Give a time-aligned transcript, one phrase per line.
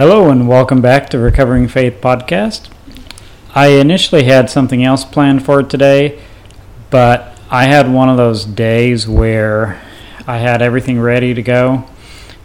[0.00, 2.70] Hello and welcome back to Recovering Faith Podcast.
[3.54, 6.22] I initially had something else planned for today,
[6.88, 9.78] but I had one of those days where
[10.26, 11.84] I had everything ready to go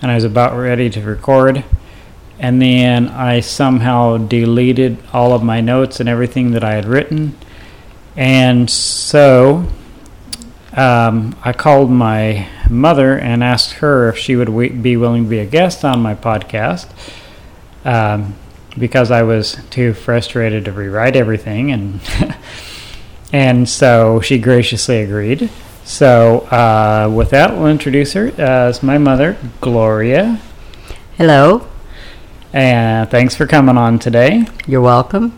[0.01, 1.63] and I was about ready to record,
[2.39, 7.37] and then I somehow deleted all of my notes and everything that I had written.
[8.17, 9.65] And so
[10.73, 15.39] um, I called my mother and asked her if she would be willing to be
[15.39, 16.89] a guest on my podcast
[17.85, 18.35] um,
[18.77, 22.01] because I was too frustrated to rewrite everything, and
[23.31, 25.49] and so she graciously agreed.
[25.85, 30.41] So uh, with that, we'll introduce her as my mother, Gloria.
[31.15, 31.67] Hello.
[32.51, 34.47] And thanks for coming on today.
[34.65, 35.37] You're welcome.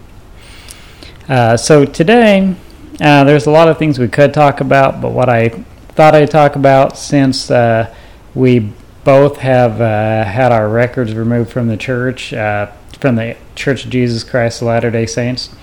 [1.27, 2.55] Uh, so today,
[3.01, 6.31] uh, there's a lot of things we could talk about, but what I thought I'd
[6.31, 7.93] talk about since uh,
[8.33, 8.71] we
[9.07, 12.69] both have uh, had our records removed from the church, uh,
[12.99, 15.55] from the Church of Jesus Christ of Latter day Saints.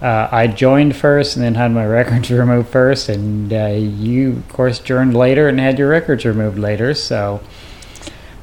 [0.00, 4.48] Uh, I joined first and then had my records removed first, and uh, you, of
[4.48, 6.94] course, joined later and had your records removed later.
[6.94, 7.42] So,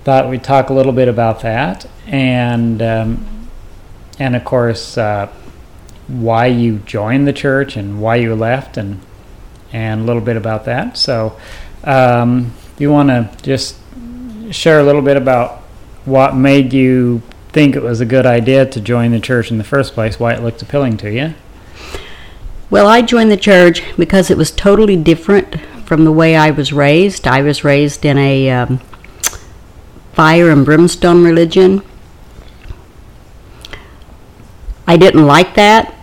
[0.04, 3.50] thought we'd talk a little bit about that, and um,
[4.20, 5.34] and of course, uh,
[6.08, 9.02] why you joined the church and why you left, and
[9.74, 10.96] and a little bit about that.
[10.96, 11.40] So,
[11.84, 13.78] um, you want to just
[14.52, 15.62] share a little bit about
[16.06, 19.64] what made you think it was a good idea to join the church in the
[19.64, 21.34] first place, why it looked appealing to you?
[22.70, 26.74] Well, I joined the church because it was totally different from the way I was
[26.74, 27.28] raised.
[27.28, 28.80] I was raised in a um,
[30.14, 31.82] fire and brimstone religion.
[34.86, 35.94] I didn't like that.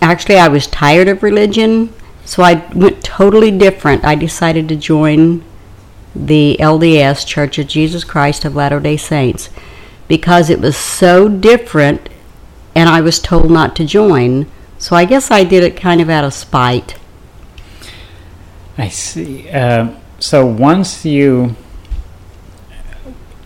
[0.00, 1.92] Actually, I was tired of religion,
[2.24, 4.04] so I went totally different.
[4.04, 5.44] I decided to join
[6.14, 9.50] the LDS Church of Jesus Christ of Latter day Saints
[10.08, 12.08] because it was so different
[12.74, 14.46] and I was told not to join.
[14.78, 16.96] So I guess I did it kind of out of spite.
[18.78, 19.48] I see.
[19.50, 21.54] Uh, so once you,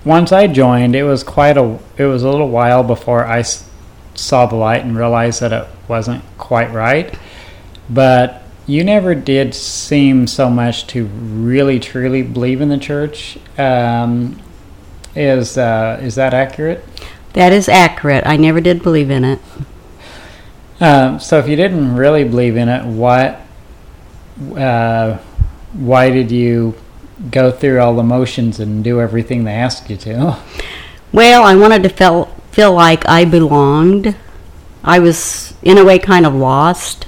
[0.05, 3.43] once I joined, it was quite a, it was a little while before I
[4.15, 7.17] saw the light and realized that it wasn't quite right.
[7.91, 13.39] But you never did seem so much to really truly believe in the church.
[13.59, 14.41] Um,
[15.15, 16.85] is uh, is that accurate?
[17.33, 18.27] That is accurate.
[18.27, 19.41] I never did believe in it.
[20.81, 23.41] Um, so if you didn't really believe in it, what,
[24.57, 25.19] uh,
[25.73, 26.75] why did you
[27.31, 30.39] go through all the motions and do everything they asked you to?
[31.13, 34.17] Well, I wanted to feel feel like I belonged.
[34.83, 37.06] I was in a way kind of lost,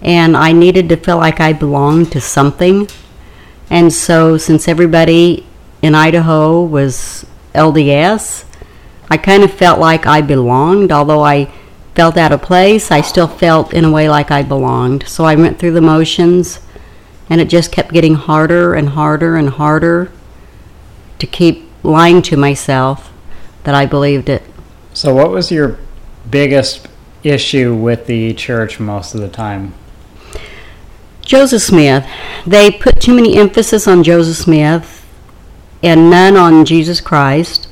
[0.00, 2.88] and I needed to feel like I belonged to something.
[3.70, 5.46] And so, since everybody
[5.82, 8.44] in Idaho was LDS,
[9.10, 10.92] I kind of felt like I belonged.
[10.92, 11.50] Although I
[11.94, 15.08] felt out of place, I still felt in a way like I belonged.
[15.08, 16.60] So I went through the motions,
[17.30, 20.12] and it just kept getting harder and harder and harder
[21.18, 23.12] to keep lying to myself
[23.64, 24.42] that I believed it.
[24.92, 25.78] So what was your
[26.30, 26.86] biggest
[27.22, 29.74] issue with the church most of the time?
[31.26, 32.06] Joseph Smith.
[32.46, 35.04] They put too many emphasis on Joseph Smith
[35.82, 37.68] and none on Jesus Christ.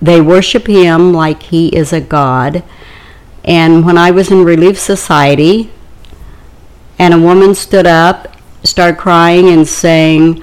[0.00, 2.62] They worship him like he is a god.
[3.44, 5.70] And when I was in Relief Society,
[6.98, 10.42] and a woman stood up, started crying and saying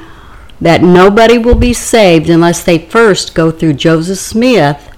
[0.59, 4.89] that nobody will be saved unless they first go through Joseph Smith,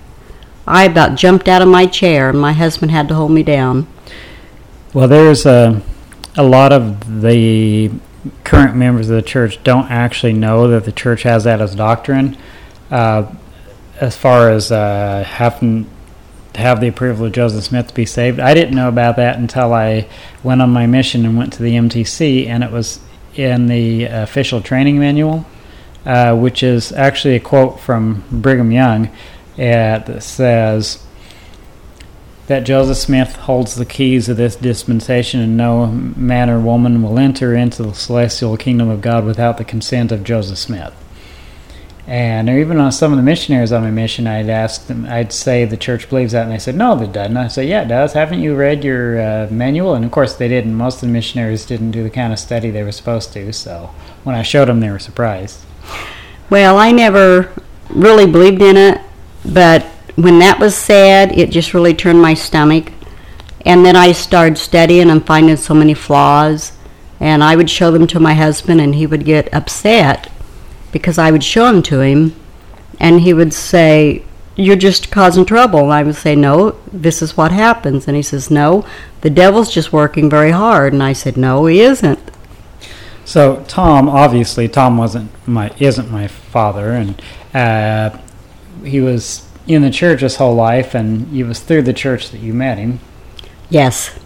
[0.66, 3.88] I about jumped out of my chair, and my husband had to hold me down.
[4.94, 5.82] Well, there's a
[6.40, 7.92] a lot of the
[8.46, 12.38] current members of the church don't actually know that the church has that as doctrine.
[12.90, 13.30] Uh,
[14.00, 15.86] as far as uh, having
[16.54, 19.38] to have the approval of Joseph Smith to be saved, I didn't know about that
[19.38, 20.08] until I
[20.42, 23.02] went on my mission and went to the MTC, and it was
[23.36, 25.46] in the official training manual,
[26.06, 29.12] uh, which is actually a quote from Brigham Young uh,
[29.58, 31.06] that says
[32.50, 37.20] that Joseph Smith holds the keys of this dispensation, and no man or woman will
[37.20, 40.96] enter into the celestial kingdom of God without the consent of Joseph Smith.
[42.08, 45.32] And or even on some of the missionaries on my mission, I'd ask them, I'd
[45.32, 47.38] say the church believes that, and they said, no, it doesn't.
[47.38, 48.14] I said, yeah, it does.
[48.14, 49.94] Haven't you read your uh, manual?
[49.94, 50.74] And of course, they didn't.
[50.74, 53.54] Most of the missionaries didn't do the kind of study they were supposed to.
[53.54, 53.92] So
[54.24, 55.60] when I showed them, they were surprised.
[56.50, 57.54] Well, I never
[57.90, 59.02] really believed in it,
[59.46, 59.86] but
[60.16, 62.92] when that was said, it just really turned my stomach.
[63.66, 66.74] And then I started studying and finding so many flaws.
[67.20, 70.32] And I would show them to my husband, and he would get upset
[70.92, 72.36] because I would show them to him.
[73.00, 74.24] and he would say,
[74.56, 75.82] You're just causing trouble.
[75.82, 78.08] And I would say, No, this is what happens.
[78.08, 78.86] And he says, No,
[79.22, 80.94] the devil's just working very hard.
[80.94, 82.20] And I said, No, he isn't.
[83.26, 87.22] So Tom, obviously, Tom wasn't my isn't my father, and
[87.54, 88.18] uh,
[88.84, 92.40] he was in the church his whole life, and it was through the church that
[92.40, 93.00] you met him
[93.70, 94.18] Yes.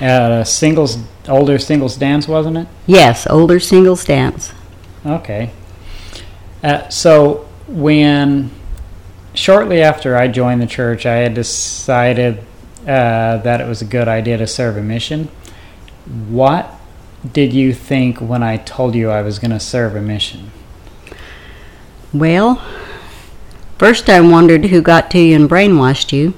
[0.00, 0.98] at a singles
[1.28, 2.66] older singles dance, wasn't it?
[2.86, 4.52] Yes, older singles dance.
[5.04, 5.50] Okay.
[6.62, 8.50] Uh, so when
[9.34, 12.38] shortly after I joined the church, I had decided
[12.82, 15.28] uh, that it was a good idea to serve a mission.
[16.28, 16.72] What
[17.32, 20.50] did you think when I told you I was going to serve a mission?
[22.12, 22.62] Well,
[23.78, 26.34] first I wondered who got to you and brainwashed you.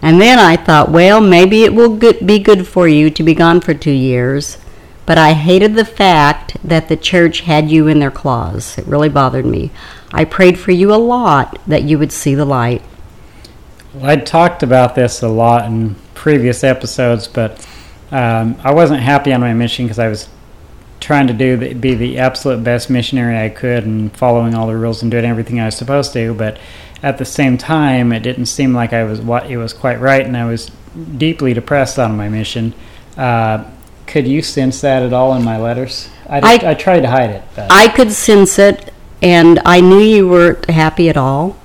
[0.00, 3.60] And then I thought, well, maybe it will be good for you to be gone
[3.60, 4.58] for two years.
[5.06, 8.78] But I hated the fact that the church had you in their claws.
[8.78, 9.70] It really bothered me.
[10.12, 12.82] I prayed for you a lot that you would see the light.
[13.94, 17.66] Well, I'd talked about this a lot in previous episodes, but
[18.10, 20.28] um, I wasn't happy on my mission because I was
[21.02, 24.76] trying to do the, be the absolute best missionary I could and following all the
[24.76, 26.32] rules and doing everything I was supposed to.
[26.32, 26.58] But
[27.02, 30.24] at the same time, it didn't seem like I was what it was quite right,
[30.24, 30.70] and I was
[31.18, 32.72] deeply depressed on my mission.
[33.16, 33.64] Uh,
[34.06, 36.08] could you sense that at all in my letters?
[36.28, 37.42] I, I- I tried to hide it.
[37.56, 41.56] But I could sense it, and I knew you weren't happy at all.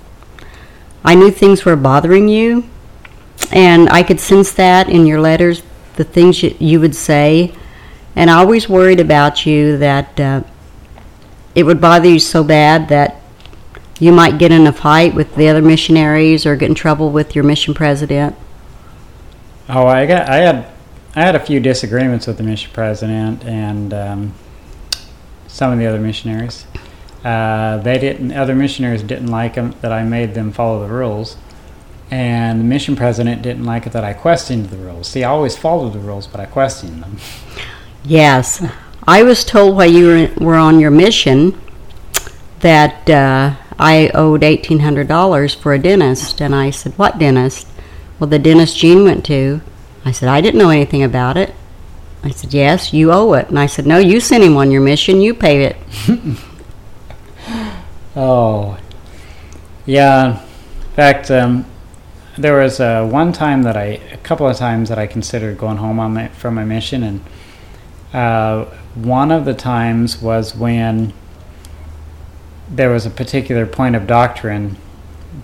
[1.06, 2.68] I knew things were bothering you,
[3.52, 5.62] and I could sense that in your letters,
[5.96, 7.54] the things you, you would say.
[8.18, 10.42] And I always worried about you that uh,
[11.54, 13.22] it would bother you so bad that
[14.00, 17.36] you might get in a fight with the other missionaries or get in trouble with
[17.36, 18.36] your mission president.
[19.70, 20.66] Oh, I got I had
[21.16, 24.34] I had a few disagreements with the mission president and um,
[25.46, 26.66] some of the other missionaries.
[27.24, 28.32] Uh, they didn't.
[28.32, 31.38] Other missionaries didn't like 'em- that I made them follow the rules,
[32.10, 35.08] and the mission president didn't like it that I questioned the rules.
[35.08, 37.18] See, I always followed the rules, but I questioned them.
[38.08, 38.64] Yes.
[39.06, 41.60] I was told while you were, on your mission
[42.62, 46.42] that uh, I owed $1,800 for a dentist.
[46.42, 47.68] And I said, What dentist?
[48.18, 49.62] Well, the dentist Jean went to.
[50.06, 51.54] I said, I didn't know anything about it.
[52.24, 53.50] I said, Yes, you owe it.
[53.50, 55.20] And I said, No, you sent him on your mission.
[55.20, 55.78] You pay it.
[58.20, 58.80] Oh,
[59.86, 60.42] yeah.
[60.42, 61.68] In fact, um,
[62.36, 65.78] there was uh, one time that I, a couple of times that I considered going
[65.78, 67.24] home on my, from my mission, and
[68.14, 68.66] uh,
[68.96, 71.14] one of the times was when
[72.70, 74.78] there was a particular point of doctrine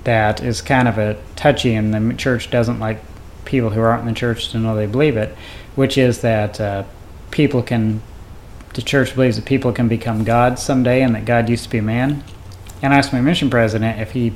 [0.04, 3.00] that is kind of a touchy, and the church doesn't like
[3.46, 5.36] people who aren't in the church to know they believe it,
[5.76, 6.84] which is that uh,
[7.32, 8.02] people can,
[8.74, 11.78] the church believes that people can become gods someday, and that God used to be
[11.78, 12.24] a man.
[12.82, 14.34] And I asked my mission president if he,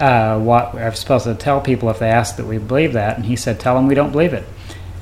[0.00, 3.16] uh, what I was supposed to tell people if they asked that we believe that,
[3.16, 4.44] and he said, "Tell them we don't believe it."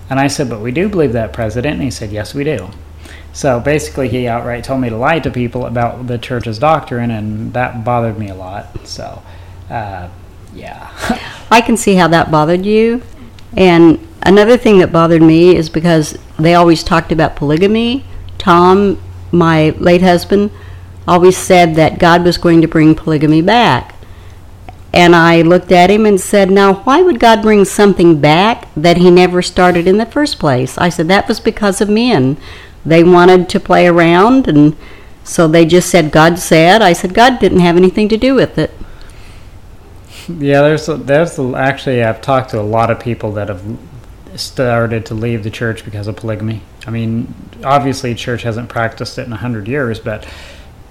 [0.08, 2.70] And I said, "But we do believe that, President." And he said, "Yes, we do."
[3.32, 7.52] So basically, he outright told me to lie to people about the church's doctrine, and
[7.52, 8.86] that bothered me a lot.
[8.86, 9.22] So,
[9.68, 10.08] uh,
[10.54, 10.90] yeah.
[11.50, 13.02] I can see how that bothered you.
[13.54, 18.04] And another thing that bothered me is because they always talked about polygamy.
[18.38, 18.98] Tom,
[19.32, 20.50] my late husband,
[21.06, 23.95] always said that God was going to bring polygamy back.
[24.92, 28.96] And I looked at him and said, Now, why would God bring something back that
[28.96, 30.78] he never started in the first place?
[30.78, 32.36] I said, That was because of men.
[32.84, 34.76] They wanted to play around, and
[35.24, 36.82] so they just said, God said.
[36.82, 38.70] I said, God didn't have anything to do with it.
[40.28, 43.62] Yeah, there's a, there's a, actually I've talked to a lot of people that have
[44.36, 46.62] started to leave the church because of polygamy.
[46.86, 50.26] I mean, obviously, church hasn't practiced it in a hundred years, but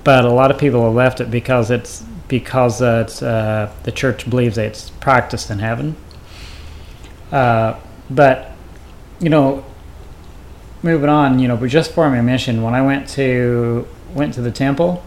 [0.04, 4.56] but a lot of people have left it because it's because uh, the church believes
[4.56, 5.96] that it's practiced in heaven.
[7.32, 7.80] Uh,
[8.10, 8.52] but
[9.20, 9.64] you know,
[10.84, 14.42] moving on, you know, but just for my mission, when I went to went to
[14.42, 15.04] the temple,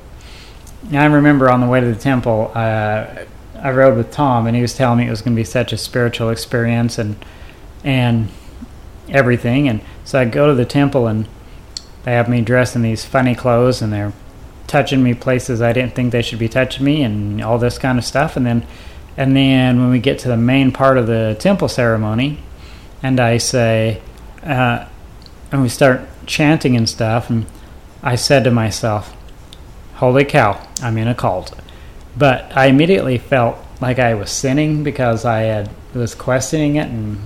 [0.93, 3.25] I remember on the way to the temple, uh,
[3.61, 5.73] I rode with Tom, and he was telling me it was going to be such
[5.73, 7.17] a spiritual experience and
[7.85, 8.29] and
[9.09, 9.69] everything.
[9.69, 11.29] And so I go to the temple, and
[12.05, 14.13] they have me dressed in these funny clothes, and they're
[14.69, 17.99] touching me places I didn't think they should be touching me, and all this kind
[17.99, 18.37] of stuff.
[18.37, 18.67] And then
[19.17, 22.39] and then when we get to the main part of the temple ceremony,
[23.03, 24.01] and I say,
[24.45, 24.87] uh,
[25.51, 27.47] and we start chanting and stuff, and
[28.01, 29.17] I said to myself,
[29.95, 31.59] "Holy cow, I'm in a cult."
[32.17, 37.19] But I immediately felt like I was sinning because I had was questioning it and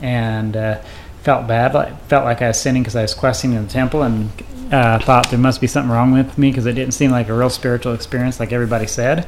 [0.00, 0.78] and uh,
[1.22, 1.74] felt bad.
[1.74, 4.30] Like, felt like I was sinning because I was questioning the temple, and
[4.72, 7.34] uh, thought there must be something wrong with me because it didn't seem like a
[7.34, 9.26] real spiritual experience, like everybody said.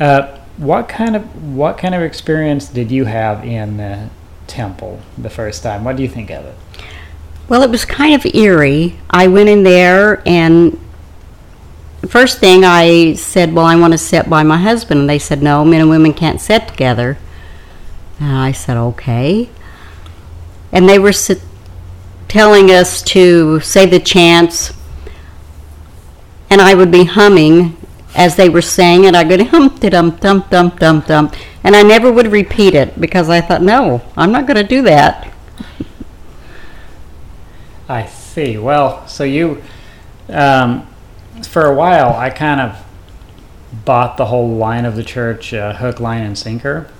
[0.00, 4.08] Uh, what kind of what kind of experience did you have in the
[4.46, 5.84] temple the first time?
[5.84, 6.54] What do you think of it?
[7.48, 8.98] Well, it was kind of eerie.
[9.10, 10.78] I went in there, and
[12.08, 15.00] first thing I said, Well, I want to sit by my husband.
[15.00, 17.18] And they said, No, men and women can't sit together.
[18.18, 19.48] And I said, Okay.
[20.70, 21.42] And they were sit-
[22.32, 24.72] telling us to say the chants,
[26.48, 27.76] and I would be humming
[28.14, 29.14] as they were saying it.
[29.14, 31.30] I go hum dum dum dum dum dum,
[31.62, 34.80] and I never would repeat it because I thought, no, I'm not going to do
[34.80, 35.30] that.
[37.86, 38.56] I see.
[38.56, 39.62] Well, so you,
[40.30, 40.86] um,
[41.46, 42.82] for a while, I kind of
[43.84, 46.90] bought the whole line of the church, uh, hook, line, and sinker.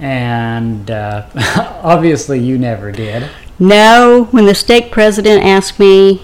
[0.00, 1.26] And uh,
[1.82, 3.28] obviously, you never did.
[3.62, 6.20] No, when the stake president asked me,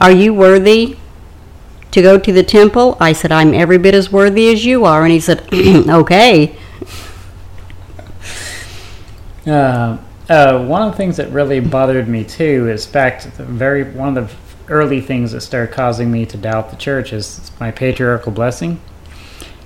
[0.00, 0.96] Are you worthy
[1.92, 2.96] to go to the temple?
[2.98, 5.04] I said, I'm every bit as worthy as you are.
[5.04, 6.56] And he said, Okay.
[9.46, 13.84] Uh, uh, one of the things that really bothered me too is in fact very
[13.84, 17.70] one of the early things that started causing me to doubt the church is my
[17.70, 18.80] patriarchal blessing.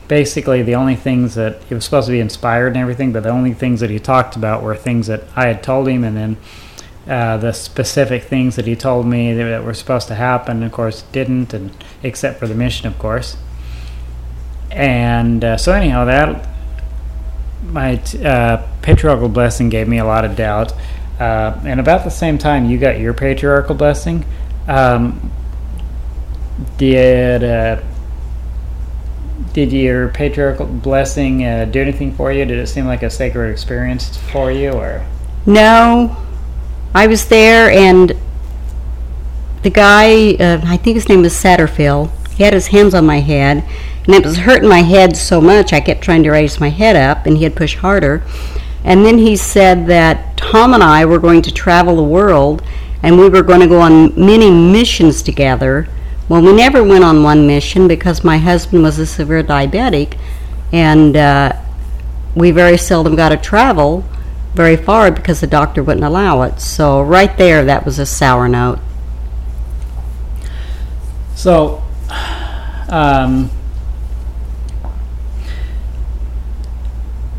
[0.09, 3.31] Basically, the only things that it was supposed to be inspired and everything, but the
[3.31, 6.37] only things that he talked about were things that I had told him, and then
[7.07, 10.73] uh, the specific things that he told me that, that were supposed to happen, of
[10.73, 11.71] course, didn't, and
[12.03, 13.37] except for the mission, of course.
[14.71, 16.49] And uh, so, anyhow, that
[17.67, 20.73] my uh, patriarchal blessing gave me a lot of doubt.
[21.21, 24.25] Uh, and about the same time you got your patriarchal blessing,
[24.67, 25.31] um,
[26.79, 27.83] did uh,
[29.53, 31.39] did your patriarchal blessing
[31.71, 32.45] do anything for you?
[32.45, 35.05] Did it seem like a sacred experience for you, or
[35.47, 36.17] No,
[36.95, 38.17] I was there, and
[39.63, 43.19] the guy, uh, I think his name was Satterfield, he had his hands on my
[43.19, 43.65] head,
[44.07, 46.95] and it was hurting my head so much I kept trying to raise my head
[46.95, 48.23] up, and he had pushed harder.
[48.85, 52.63] And then he said that Tom and I were going to travel the world,
[53.03, 55.89] and we were going to go on many missions together.
[56.29, 60.17] Well, we never went on one mission because my husband was a severe diabetic,
[60.73, 61.53] and uh,
[62.35, 64.05] we very seldom got to travel
[64.55, 66.61] very far because the doctor wouldn't allow it.
[66.61, 68.79] So, right there, that was a sour note.
[71.35, 71.83] so?
[72.89, 73.51] Um,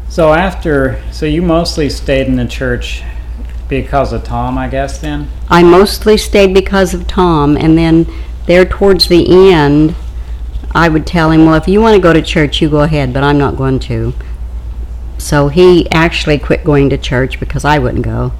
[0.09, 3.03] so after, so you mostly stayed in the church
[3.69, 4.99] because of Tom, I guess.
[4.99, 8.07] Then I mostly stayed because of Tom, and then
[8.45, 9.95] there towards the end,
[10.71, 13.13] I would tell him, Well, if you want to go to church, you go ahead,
[13.13, 14.13] but I'm not going to.
[15.17, 18.33] So he actually quit going to church because I wouldn't go.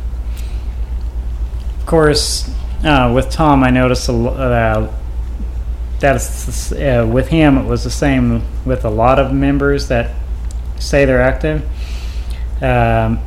[1.79, 2.50] Of course,
[2.84, 4.91] uh, with Tom, I noticed uh,
[6.00, 7.58] that's uh, with him.
[7.58, 10.12] It was the same with a lot of members that
[10.77, 11.63] say they're active.
[12.62, 13.20] Um,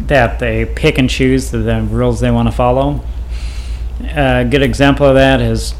[0.00, 3.04] that they pick and choose the, the rules they want to follow.
[4.00, 5.74] A good example of that is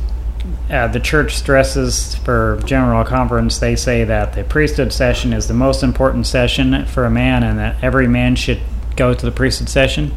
[0.71, 3.59] uh, the church stresses for general conference.
[3.59, 7.59] They say that the priesthood session is the most important session for a man, and
[7.59, 8.61] that every man should
[8.97, 10.15] go to the priesthood session.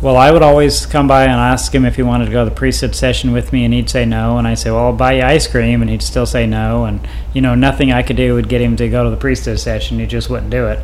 [0.00, 2.48] Well, I would always come by and ask him if he wanted to go to
[2.48, 4.38] the priesthood session with me, and he'd say no.
[4.38, 6.86] And I say, "Well, I'll buy you ice cream," and he'd still say no.
[6.86, 9.60] And you know, nothing I could do would get him to go to the priesthood
[9.60, 9.98] session.
[9.98, 10.80] He just wouldn't do it.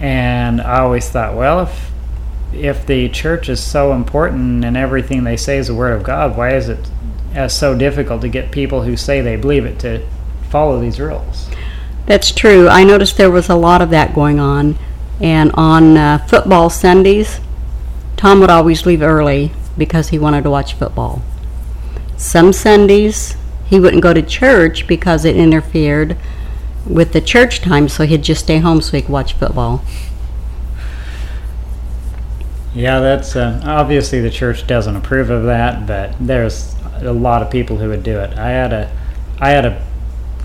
[0.00, 1.92] And I always thought, well, if
[2.52, 6.36] if the church is so important and everything they say is the word of God,
[6.36, 6.78] why is it
[7.34, 10.06] uh, so difficult to get people who say they believe it to
[10.50, 11.48] follow these rules?
[12.06, 12.68] That's true.
[12.68, 14.78] I noticed there was a lot of that going on.
[15.20, 17.40] And on uh, football Sundays,
[18.16, 21.22] Tom would always leave early because he wanted to watch football.
[22.16, 23.36] Some Sundays,
[23.66, 26.16] he wouldn't go to church because it interfered
[26.86, 29.84] with the church time, so he'd just stay home so he could watch football.
[32.74, 36.74] Yeah, that's uh, obviously the church doesn't approve of that, but there's
[37.04, 38.36] a lot of people who would do it.
[38.38, 38.96] I had a,
[39.40, 39.86] I had a,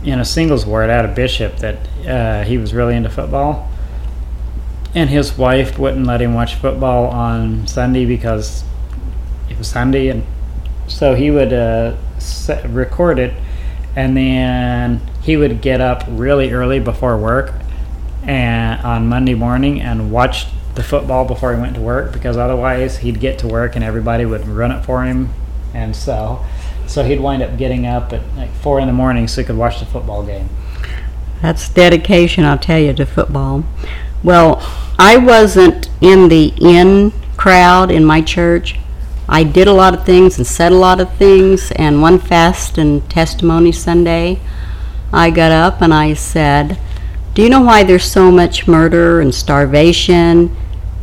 [0.04, 3.70] in a singles ward, I had a bishop that uh, he was really into football,
[4.96, 8.64] and his wife wouldn't let him watch football on Sunday because
[9.50, 10.26] it was Sunday, and
[10.88, 13.34] so he would uh, set, record it,
[13.96, 17.54] and then he would get up really early before work,
[18.24, 23.00] and on Monday morning and watch the football before he went to work because otherwise
[23.00, 25.30] he'd get to work and everybody would run it for him,
[25.74, 26.44] and so
[26.88, 29.58] so he'd wind up getting up at like four in the morning so he could
[29.58, 30.50] watch the football game.
[31.42, 33.64] That's dedication, I'll tell you, to football.
[34.24, 34.58] Well,
[34.98, 38.78] I wasn't in the in crowd in my church,
[39.32, 41.72] I did a lot of things and said a lot of things.
[41.74, 44.40] And one fast and testimony Sunday,
[45.14, 46.80] I got up and I said,
[47.36, 50.56] Do you know why there's so much murder and starvation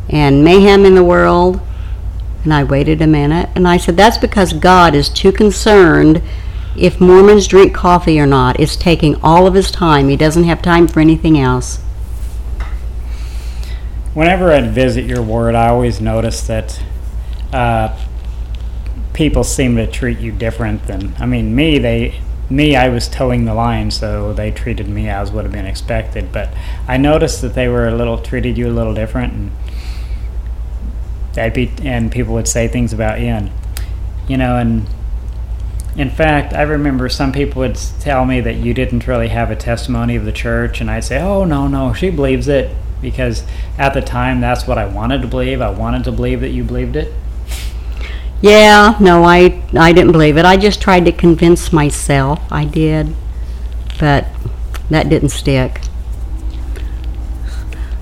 [0.09, 1.61] and mayhem in the world?
[2.43, 6.21] And I waited a minute and I said, That's because God is too concerned
[6.77, 8.59] if Mormons drink coffee or not.
[8.59, 10.09] It's taking all of his time.
[10.09, 11.77] He doesn't have time for anything else.
[14.13, 16.81] Whenever I'd visit your ward, I always notice that
[17.53, 17.97] uh,
[19.17, 23.45] people seem to treat you different than I mean me they me I was toeing
[23.45, 26.53] the line so they treated me as would have been expected but
[26.87, 29.51] I noticed that they were a little treated you a little different and
[31.37, 33.49] I'd be and people would say things about you
[34.27, 34.87] you know and
[35.95, 39.55] in fact I remember some people would tell me that you didn't really have a
[39.55, 43.43] testimony of the church and I'd say oh no no she believes it because
[43.77, 46.63] at the time that's what I wanted to believe I wanted to believe that you
[46.63, 47.13] believed it
[48.41, 50.45] yeah, no, I I didn't believe it.
[50.45, 52.39] I just tried to convince myself.
[52.51, 53.15] I did,
[53.99, 54.27] but
[54.91, 55.81] that didn't stick.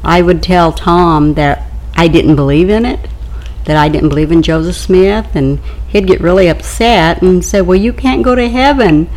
[0.04, 1.64] I would tell Tom that
[1.96, 3.00] I didn't believe in it,
[3.66, 7.78] that I didn't believe in Joseph Smith, and he'd get really upset and say, "Well,
[7.78, 9.08] you can't go to heaven."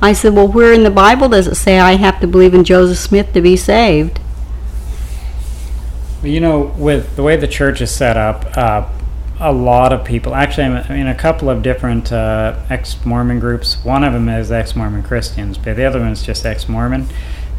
[0.00, 2.64] I said, "Well, where in the Bible does it say I have to believe in
[2.64, 4.20] Joseph Smith to be saved?"
[6.22, 8.86] Well, you know, with the way the church is set up, uh,
[9.40, 10.34] a lot of people.
[10.34, 13.84] Actually, I'm in a couple of different uh, ex-Mormon groups.
[13.84, 17.06] One of them is ex-Mormon Christians, but the other one is just ex-Mormon.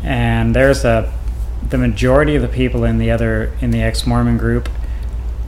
[0.03, 1.11] And there's a
[1.69, 4.69] the majority of the people in the other in the ex-Mormon group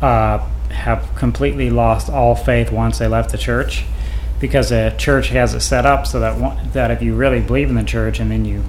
[0.02, 3.86] uh, have completely lost all faith once they left the church,
[4.39, 7.69] because the church has it set up so that one, that if you really believe
[7.69, 8.63] in the church and then you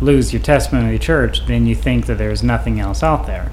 [0.00, 3.50] lose your testimony of the church, then you think that there's nothing else out there.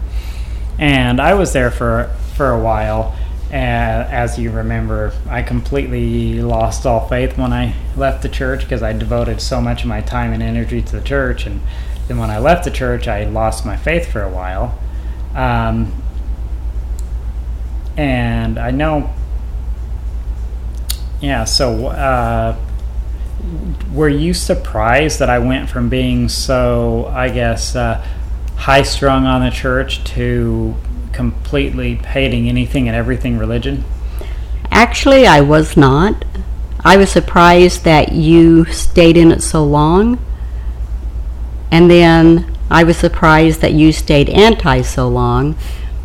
[0.78, 3.16] And I was there for for a while.
[3.52, 8.82] And as you remember, I completely lost all faith when I left the church because
[8.82, 11.46] I devoted so much of my time and energy to the church.
[11.46, 11.62] And
[12.08, 14.78] then when I left the church, I lost my faith for a while.
[15.36, 16.03] Um,
[17.98, 19.14] and I know,
[21.22, 22.58] yeah, so uh,
[23.94, 28.06] were you surprised that I went from being so, I guess, uh,
[28.56, 30.76] high strung on the church to
[31.12, 33.84] completely hating anything and everything religion?
[34.72, 36.26] Actually, I was not.
[36.84, 40.20] I was surprised that you stayed in it so long.
[41.72, 45.56] And then I was surprised that you stayed anti so long.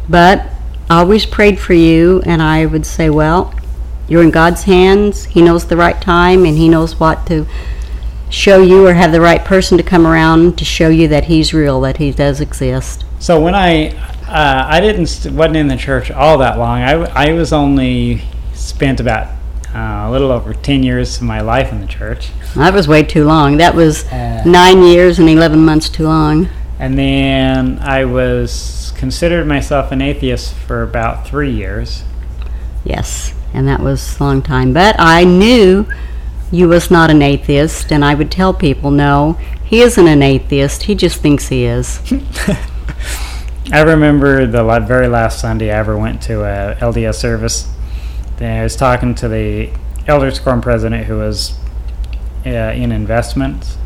[0.09, 0.47] But
[0.91, 3.55] always prayed for you, and I would say, well,
[4.09, 5.25] you're in God's hands.
[5.27, 7.47] He knows the right time, and He knows what to
[8.31, 11.53] show you or have the right person to come around to show you that He's
[11.55, 13.05] real, that He does exist.
[13.19, 13.95] So when I
[14.29, 16.83] uh, I didn't wasn't in the church all that long.
[16.83, 16.93] I,
[17.29, 18.23] I was only
[18.53, 19.29] spent about
[19.75, 22.31] uh, a little over ten years of my life in the church.
[22.55, 23.57] That was way too long.
[23.57, 26.49] That was uh, nine years and eleven months too long.
[26.79, 32.05] And then I was considered myself an atheist for about three years.
[32.85, 34.73] Yes, and that was a long time.
[34.73, 35.87] But I knew
[36.51, 40.85] you was not an atheist, and I would tell people, no, he isn't an atheist.
[40.85, 42.01] He just thinks he is.
[43.73, 47.71] I remember the very last Sunday I ever went to a LDS service.
[48.41, 49.71] I was talking to the
[50.07, 51.59] Elders Quorum president who was
[52.47, 53.77] uh, in investments,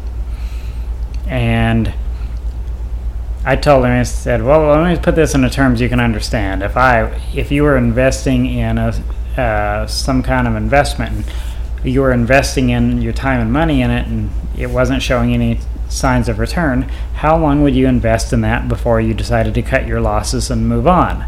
[1.27, 1.93] and
[3.45, 6.63] I told him I said, "Well, let me put this in terms you can understand.
[6.63, 8.95] If I, if you were investing in a
[9.37, 13.91] uh, some kind of investment, and you were investing in your time and money in
[13.91, 16.83] it, and it wasn't showing any signs of return,
[17.15, 20.69] how long would you invest in that before you decided to cut your losses and
[20.69, 21.27] move on?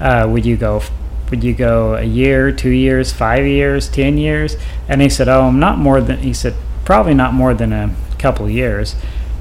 [0.00, 0.82] Uh, would you go
[1.30, 4.56] would you go a year, two years, five years, ten years?
[4.88, 8.48] And he said, Oh, not more than he said, probably not more than a couple
[8.48, 8.94] years.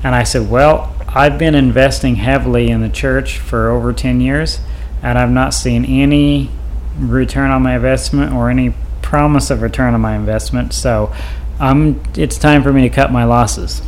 [0.03, 4.59] And I said, Well, I've been investing heavily in the church for over ten years
[5.03, 6.49] and I've not seen any
[6.97, 10.73] return on my investment or any promise of return on my investment.
[10.73, 11.13] So
[11.59, 13.81] um, it's time for me to cut my losses.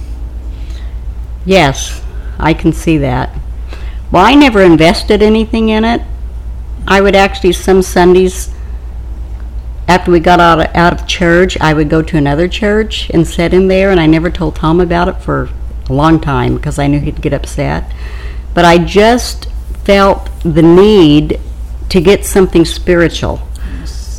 [1.45, 2.03] Yes,
[2.37, 3.35] I can see that.
[4.11, 6.01] Well, I never invested anything in it.
[6.87, 8.53] I would actually, some Sundays,
[9.87, 13.25] after we got out of, out of church, I would go to another church and
[13.25, 15.49] sit in there, and I never told Tom about it for
[15.89, 17.91] a long time because I knew he'd get upset.
[18.53, 19.49] But I just
[19.83, 21.39] felt the need
[21.89, 23.41] to get something spiritual.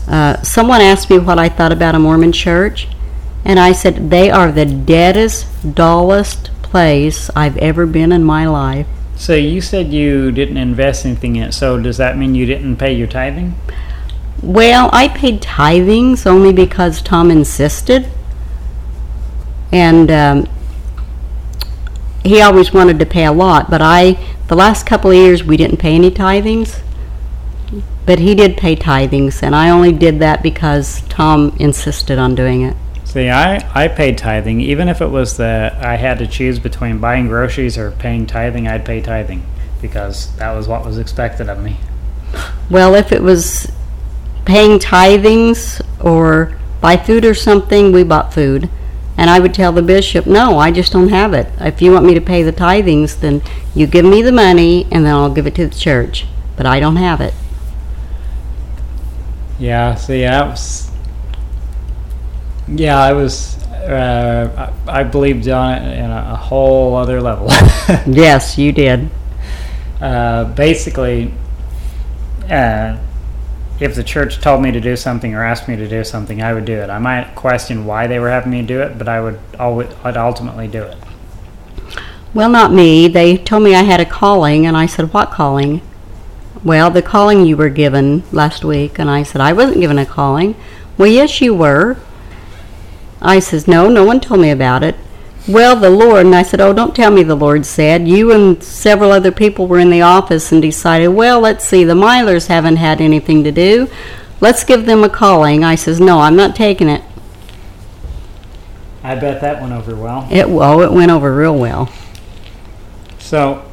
[0.09, 2.87] Uh, someone asked me what I thought about a Mormon church,
[3.45, 8.87] and I said, they are the deadest, dullest, place I've ever been in my life.
[9.17, 11.53] So you said you didn't invest anything in it.
[11.53, 13.55] So does that mean you didn't pay your tithing?
[14.43, 18.09] Well, I paid tithings only because Tom insisted.
[19.73, 20.49] And um,
[22.27, 25.57] he always wanted to pay a lot, but I, the last couple of years, we
[25.57, 26.81] didn't pay any tithings.
[28.05, 32.63] But he did pay tithings, and I only did that because Tom insisted on doing
[32.63, 32.77] it.
[33.05, 34.61] See, I, I paid tithing.
[34.61, 38.69] Even if it was that I had to choose between buying groceries or paying tithing,
[38.69, 39.45] I'd pay tithing
[39.81, 41.79] because that was what was expected of me.
[42.71, 43.73] Well, if it was
[44.45, 48.69] paying tithings or buy food or something, we bought food.
[49.19, 51.49] And I would tell the bishop, no, I just don't have it.
[51.59, 53.41] If you want me to pay the tithings, then
[53.75, 56.27] you give me the money and then I'll give it to the church.
[56.57, 57.35] But I don't have it.
[59.59, 60.91] Yeah, see, that was.
[62.69, 63.57] Yeah, I was.
[63.73, 67.49] Uh, I, I believed on it in a, a whole other level.
[68.07, 69.09] Yes, you did.
[70.01, 71.33] uh, basically,
[72.51, 72.99] uh,
[73.79, 76.55] if the church told me to do something or asked me to do something, I
[76.55, 76.89] would do it.
[76.89, 80.17] I might question why they were having me do it, but I would always, I'd
[80.17, 80.97] ultimately do it.
[82.33, 83.09] Well, not me.
[83.09, 85.81] They told me I had a calling, and I said, What calling?
[86.65, 88.99] Well, the calling you were given last week.
[88.99, 90.55] And I said, I wasn't given a calling.
[90.99, 91.97] Well, yes, you were.
[93.23, 94.97] I says, No, no one told me about it.
[95.49, 98.09] Well, the Lord, and I said, Oh, don't tell me the Lord said.
[98.09, 101.95] You and several other people were in the office and decided, Well, let's see, the
[101.95, 103.89] Milers haven't had anything to do.
[104.41, 105.63] Let's give them a calling.
[105.63, 107.03] I says, No, I'm not taking it.
[109.05, 110.27] I bet that went over well.
[110.33, 111.93] It, oh, it went over real well.
[113.21, 113.65] So,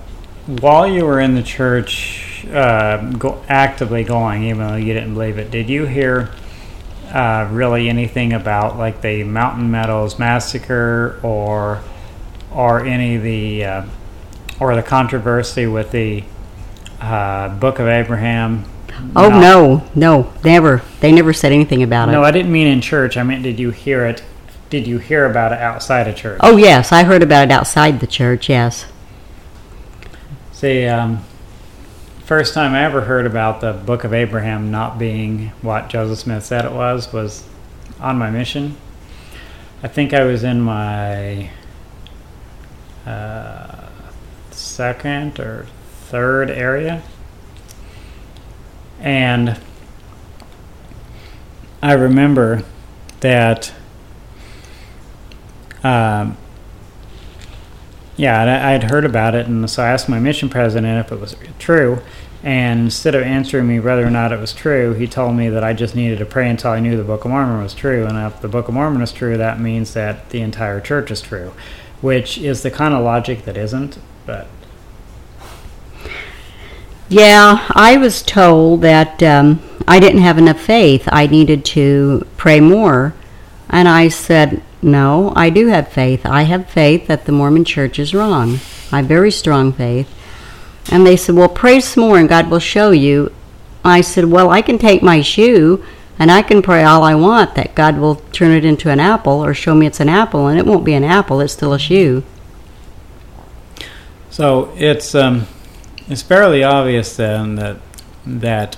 [0.45, 5.39] while you were in the church, uh, go, actively going, even though you didn't believe
[5.39, 6.29] it, did you hear
[7.13, 11.81] uh, really anything about like the Mountain Meadows massacre or
[12.51, 13.85] or any of the uh,
[14.59, 16.23] or the controversy with the
[16.99, 18.65] uh, Book of Abraham?
[19.15, 20.81] Oh, Not- no, no, never.
[20.99, 22.11] They never said anything about it.
[22.13, 23.17] No, I didn't mean in church.
[23.17, 24.23] I meant, did you hear it?
[24.69, 26.39] Did you hear about it outside of church?
[26.41, 28.85] Oh, yes, I heard about it outside the church, yes.
[30.51, 31.23] See, um,
[32.25, 36.45] first time I ever heard about the Book of Abraham not being what Joseph Smith
[36.45, 37.45] said it was was
[37.99, 38.77] on my mission.
[39.81, 41.49] I think I was in my
[43.05, 43.89] uh,
[44.51, 45.67] second or
[46.05, 47.03] third area,
[48.99, 49.59] and
[51.81, 52.63] I remember
[53.19, 53.73] that.
[55.83, 56.37] Um,
[58.15, 61.11] yeah, and I, I'd heard about it, and so I asked my mission president if
[61.11, 61.99] it was true.
[62.43, 65.63] And instead of answering me whether or not it was true, he told me that
[65.63, 68.05] I just needed to pray until I knew the Book of Mormon was true.
[68.05, 71.21] And if the Book of Mormon is true, that means that the entire church is
[71.21, 71.53] true,
[72.01, 73.97] which is the kind of logic that isn't.
[74.25, 74.47] But
[77.07, 81.07] Yeah, I was told that um, I didn't have enough faith.
[81.13, 83.13] I needed to pray more.
[83.69, 86.25] And I said, No, I do have faith.
[86.25, 88.59] I have faith that the Mormon church is wrong.
[88.91, 90.13] I have very strong faith.
[90.91, 93.31] And they said, Well, pray some more and God will show you.
[93.85, 95.83] I said, Well, I can take my shoe
[96.19, 99.43] and I can pray all I want that God will turn it into an apple
[99.43, 101.79] or show me it's an apple, and it won't be an apple, it's still a
[101.79, 102.23] shoe.
[104.29, 105.47] So it's um,
[106.07, 107.77] it's fairly obvious then that
[108.25, 108.77] that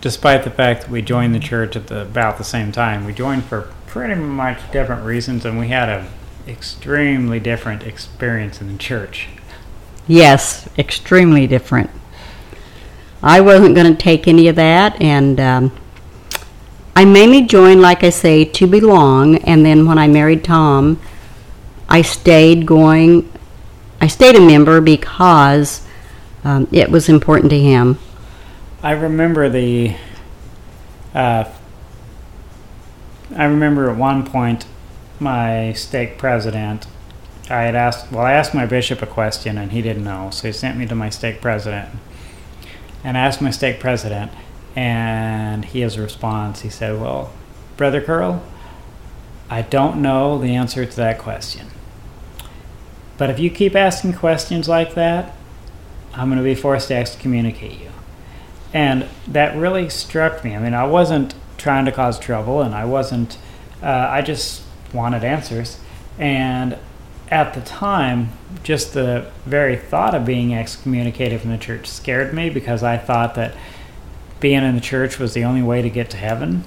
[0.00, 3.12] despite the fact that we joined the church at the, about the same time, we
[3.12, 6.06] joined for pretty much different reasons, and we had an
[6.46, 9.26] extremely different experience in the church.
[10.06, 11.90] Yes, extremely different.
[13.20, 15.72] I wasn't going to take any of that, and um,
[16.94, 19.38] I mainly joined, like I say, to belong.
[19.38, 21.00] And then when I married Tom,
[21.88, 23.30] I stayed going.
[24.00, 25.84] I stayed a member because
[26.44, 27.98] um, it was important to him.
[28.84, 29.96] I remember the.
[31.12, 31.44] Uh,
[33.36, 34.66] I remember at one point,
[35.18, 36.86] my stake president.
[37.48, 38.12] I had asked.
[38.12, 40.86] Well, I asked my bishop a question, and he didn't know, so he sent me
[40.86, 41.90] to my stake president,
[43.02, 44.30] and I asked my stake president,
[44.76, 46.60] and he has a response.
[46.60, 47.32] He said, "Well,
[47.76, 48.42] brother Curl,
[49.48, 51.66] I don't know the answer to that question,
[53.18, 55.36] but if you keep asking questions like that,
[56.14, 57.90] I'm going to be forced to excommunicate you."
[58.72, 60.54] and that really struck me.
[60.54, 63.38] I mean, I wasn't trying to cause trouble, and I wasn't.
[63.82, 65.78] Uh, I just wanted answers,
[66.18, 66.76] and
[67.30, 68.30] at the time,
[68.62, 73.36] just the very thought of being excommunicated from the church scared me because I thought
[73.36, 73.54] that
[74.40, 76.64] being in the church was the only way to get to heaven,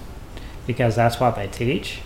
[0.66, 2.00] because that's what they teach,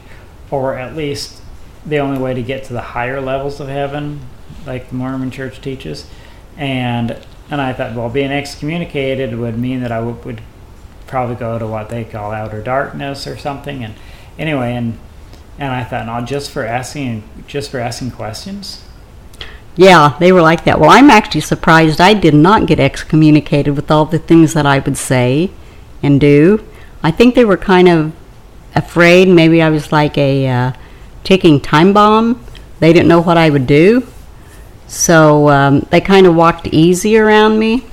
[0.49, 1.41] or at least
[1.85, 4.21] the only way to get to the higher levels of heaven,
[4.65, 6.09] like the Mormon Church teaches,
[6.57, 7.17] and
[7.49, 10.41] and I thought, well, being excommunicated would mean that I would, would
[11.07, 13.83] probably go to what they call outer darkness or something.
[13.83, 13.95] And
[14.37, 14.97] anyway, and
[15.59, 18.83] and I thought, no, just for asking, just for asking questions.
[19.75, 20.79] Yeah, they were like that.
[20.79, 24.79] Well, I'm actually surprised I did not get excommunicated with all the things that I
[24.79, 25.51] would say
[26.03, 26.63] and do.
[27.03, 28.13] I think they were kind of
[28.75, 29.27] afraid.
[29.27, 30.71] Maybe I was like a uh,
[31.23, 32.43] ticking time bomb.
[32.79, 34.07] They didn't know what I would do.
[34.87, 37.83] So um, they kind of walked easy around me.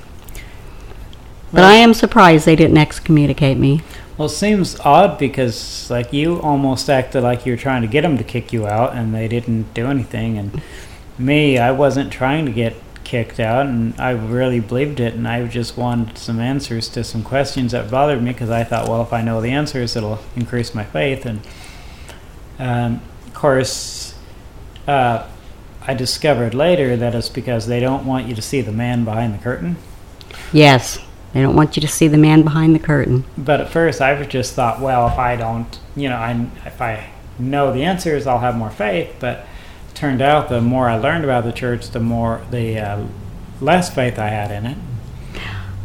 [1.55, 3.81] But Well- I am surprised they didn't excommunicate me.
[4.17, 8.01] Well, it seems odd because like you almost acted like you were trying to get
[8.01, 10.37] them to kick you out, and they didn't do anything.
[10.37, 10.61] And
[11.17, 15.45] me, I wasn't trying to get kicked out, and I really believed it, and I
[15.47, 19.13] just wanted some answers to some questions that bothered me because I thought, well, if
[19.13, 21.25] I know the answers, it'll increase my faith.
[21.25, 21.39] And
[22.59, 24.15] um, of course,
[24.89, 25.25] uh,
[25.87, 29.33] I discovered later that it's because they don't want you to see the man behind
[29.33, 29.77] the curtain.
[30.51, 30.99] Yes,
[31.35, 33.25] they don't want you to see the man behind the curtain.
[33.37, 37.09] But at first, I just thought, well, if I don't, you know, I, if I
[37.37, 39.17] know the answers, I'll have more faith.
[39.19, 39.39] But
[39.89, 43.03] it turned out, the more I learned about the church, the more the uh,
[43.59, 44.77] less faith I had in it.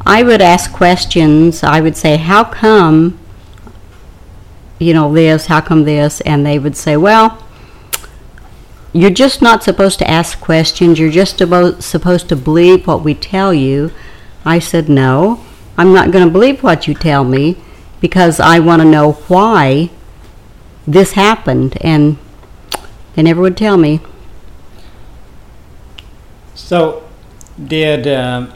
[0.06, 1.64] I would ask questions.
[1.64, 3.18] I would say, How come,
[4.78, 5.46] you know, this?
[5.46, 6.20] How come this?
[6.20, 7.44] And they would say, Well,
[8.92, 11.00] you're just not supposed to ask questions.
[11.00, 13.90] You're just about, supposed to believe what we tell you.
[14.44, 15.44] I said, No,
[15.76, 17.56] I'm not going to believe what you tell me
[18.00, 19.90] because I want to know why
[20.86, 21.76] this happened.
[21.80, 22.18] And
[23.14, 24.00] they never would tell me.
[26.54, 27.08] So,
[27.66, 28.52] did um,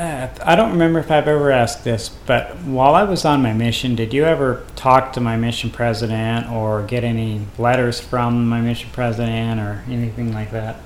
[0.00, 3.52] uh, I don't remember if I've ever asked this, but while I was on my
[3.52, 8.62] mission, did you ever talk to my mission president or get any letters from my
[8.62, 10.76] mission president or anything like that?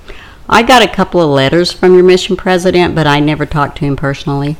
[0.49, 3.85] I got a couple of letters from your mission president, but I never talked to
[3.85, 4.57] him personally.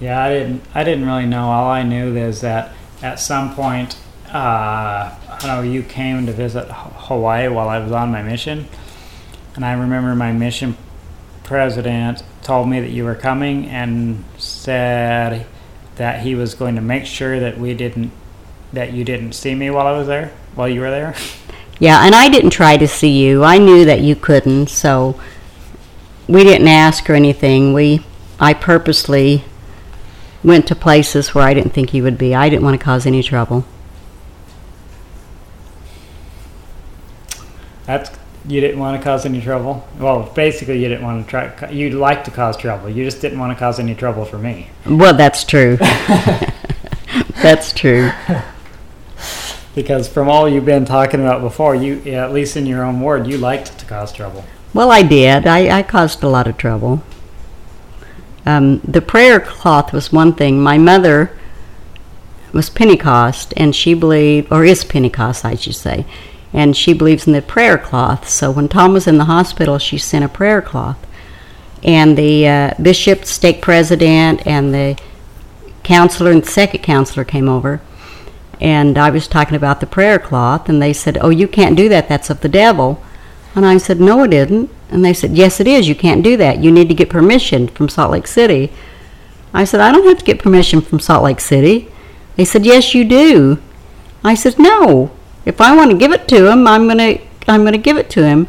[0.00, 0.62] Yeah, I didn't.
[0.74, 1.48] I didn't really know.
[1.50, 3.96] All I knew is that at some point,
[4.28, 8.66] uh, I know you came to visit Hawaii while I was on my mission,
[9.54, 10.76] and I remember my mission
[11.44, 15.46] president told me that you were coming and said
[15.94, 18.10] that he was going to make sure that we didn't,
[18.72, 21.14] that you didn't see me while I was there, while you were there.
[21.78, 23.44] Yeah, and I didn't try to see you.
[23.44, 25.20] I knew that you couldn't, so
[26.26, 27.74] we didn't ask or anything.
[27.74, 28.04] We
[28.40, 29.44] I purposely
[30.42, 32.34] went to places where I didn't think you would be.
[32.34, 33.64] I didn't want to cause any trouble.
[37.84, 38.10] That's
[38.48, 39.86] you didn't want to cause any trouble.
[39.98, 41.70] Well, basically, you didn't want to try.
[41.70, 42.88] You'd like to cause trouble.
[42.88, 44.70] You just didn't want to cause any trouble for me.
[44.86, 45.76] Well, that's true.
[47.42, 48.10] that's true.
[49.76, 53.26] Because from all you've been talking about before, you at least in your own word,
[53.26, 54.44] you liked to cause trouble.
[54.72, 55.46] Well, I did.
[55.46, 57.02] I, I caused a lot of trouble.
[58.46, 60.62] Um, the prayer cloth was one thing.
[60.62, 61.30] My mother
[62.52, 66.06] was Pentecost, and she believed, or is Pentecost, I should say,
[66.54, 68.28] and she believes in the prayer cloth.
[68.28, 70.98] So when Tom was in the hospital, she sent a prayer cloth.
[71.82, 74.98] And the uh, bishop, stake president, and the
[75.82, 77.82] counselor and the second counselor came over.
[78.60, 81.88] And I was talking about the prayer cloth, and they said, Oh, you can't do
[81.88, 82.08] that.
[82.08, 83.02] That's of the devil.
[83.54, 84.70] And I said, No, it isn't.
[84.90, 85.88] And they said, Yes, it is.
[85.88, 86.62] You can't do that.
[86.62, 88.72] You need to get permission from Salt Lake City.
[89.52, 91.90] I said, I don't have to get permission from Salt Lake City.
[92.36, 93.58] They said, Yes, you do.
[94.22, 95.10] I said, No.
[95.44, 98.24] If I want to give it to him, I'm gonna I'm gonna give it to
[98.24, 98.48] him.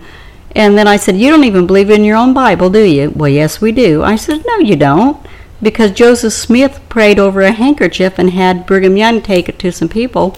[0.56, 3.12] And then I said, You don't even believe in your own Bible, do you?
[3.12, 4.04] Well, yes, we do.
[4.04, 5.26] I said, No, you don't.
[5.62, 9.90] Because Joseph Smith prayed over a handkerchief and had Brigham Young take it to some
[9.90, 10.38] people,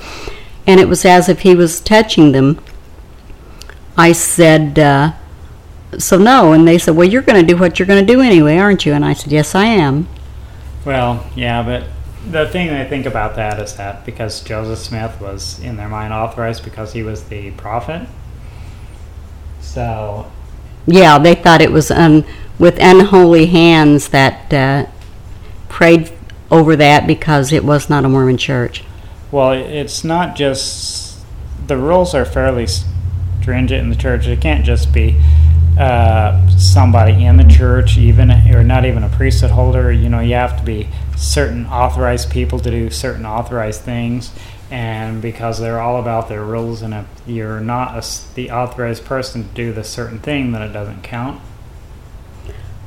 [0.66, 2.60] and it was as if he was touching them.
[3.98, 5.14] I said, uh,
[5.98, 6.54] So no.
[6.54, 8.86] And they said, Well, you're going to do what you're going to do anyway, aren't
[8.86, 8.94] you?
[8.94, 10.08] And I said, Yes, I am.
[10.86, 11.84] Well, yeah, but
[12.30, 16.14] the thing I think about that is that because Joseph Smith was in their mind
[16.14, 18.08] authorized because he was the prophet.
[19.60, 20.32] So
[20.86, 22.26] Yeah, they thought it was un,
[22.58, 24.86] with unholy hands that uh,
[25.70, 26.12] prayed
[26.52, 28.84] over that because it was not a Mormon church.
[29.32, 31.24] Well, it's not just
[31.68, 34.28] the rules are fairly stringent in the church.
[34.28, 35.22] It can't just be
[35.80, 39.92] uh, somebody in the church, even or not even a priesthood holder.
[39.92, 44.32] You know, you have to be certain authorized people to do certain authorized things,
[44.72, 49.48] and because they're all about their rules, and if you're not a the authorized person
[49.48, 51.40] to do the certain thing, then it doesn't count.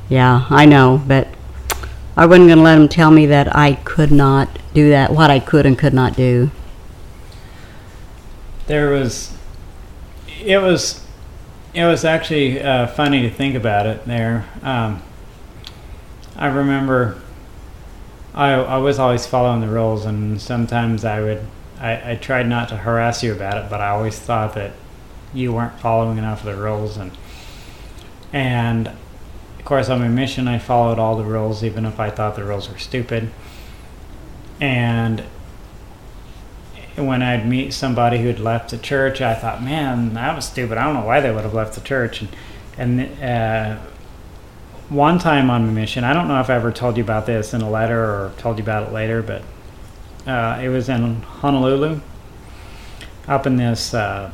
[0.09, 1.22] Yeah, I know, but
[2.15, 5.31] I wasn't going to let them tell me that I could not do that, what
[5.31, 6.51] I could and could not do.
[8.67, 9.35] there was
[10.45, 11.05] it was
[11.73, 15.01] it was actually uh, funny to think about it there um,
[16.37, 17.21] i remember
[18.33, 21.45] I, I was always following the rules, and sometimes I would.
[21.79, 24.71] I, I tried not to harass you about it, but I always thought that
[25.33, 27.11] you weren't following enough of the rules, and
[28.31, 28.91] and
[29.63, 32.43] of course on my mission I followed all the rules, even if I thought the
[32.43, 33.31] rules were stupid.
[34.59, 35.23] And
[36.97, 40.77] when I'd meet somebody who had left the church, I thought, man, that was stupid.
[40.77, 42.29] I don't know why they would have left the church, and
[42.77, 43.23] and.
[43.23, 43.79] Uh,
[44.89, 47.53] one time on my mission, I don't know if I ever told you about this
[47.53, 49.41] in a letter or told you about it later, but
[50.27, 52.01] uh, it was in Honolulu,
[53.25, 54.29] up in this uh,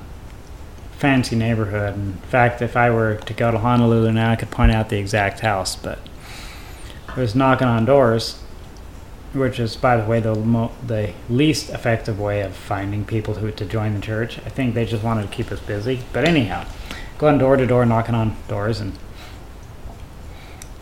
[0.99, 1.95] fancy neighborhood.
[1.95, 4.97] In fact, if I were to go to Honolulu now, I could point out the
[4.97, 5.97] exact house, but
[7.07, 8.43] I was knocking on doors,
[9.31, 13.49] which is, by the way, the mo- the least effective way of finding people who
[13.49, 14.39] to join the church.
[14.39, 16.01] I think they just wanted to keep us busy.
[16.11, 16.65] But anyhow,
[17.17, 18.91] going door to door, knocking on doors, and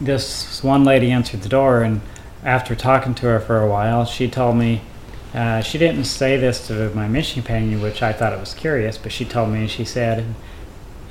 [0.01, 2.01] this one lady answered the door, and
[2.43, 4.81] after talking to her for a while, she told me
[5.33, 8.97] uh, she didn't say this to my mission companion, which I thought it was curious,
[8.97, 10.25] but she told me she said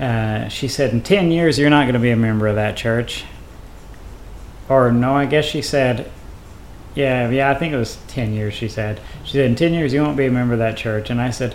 [0.01, 2.77] uh, she said in ten years you're not going to be a member of that
[2.77, 3.25] church.
[4.69, 6.11] Or no, I guess she said,
[6.95, 8.55] yeah, yeah, I think it was ten years.
[8.55, 11.11] She said she said in ten years you won't be a member of that church,
[11.11, 11.55] and I said.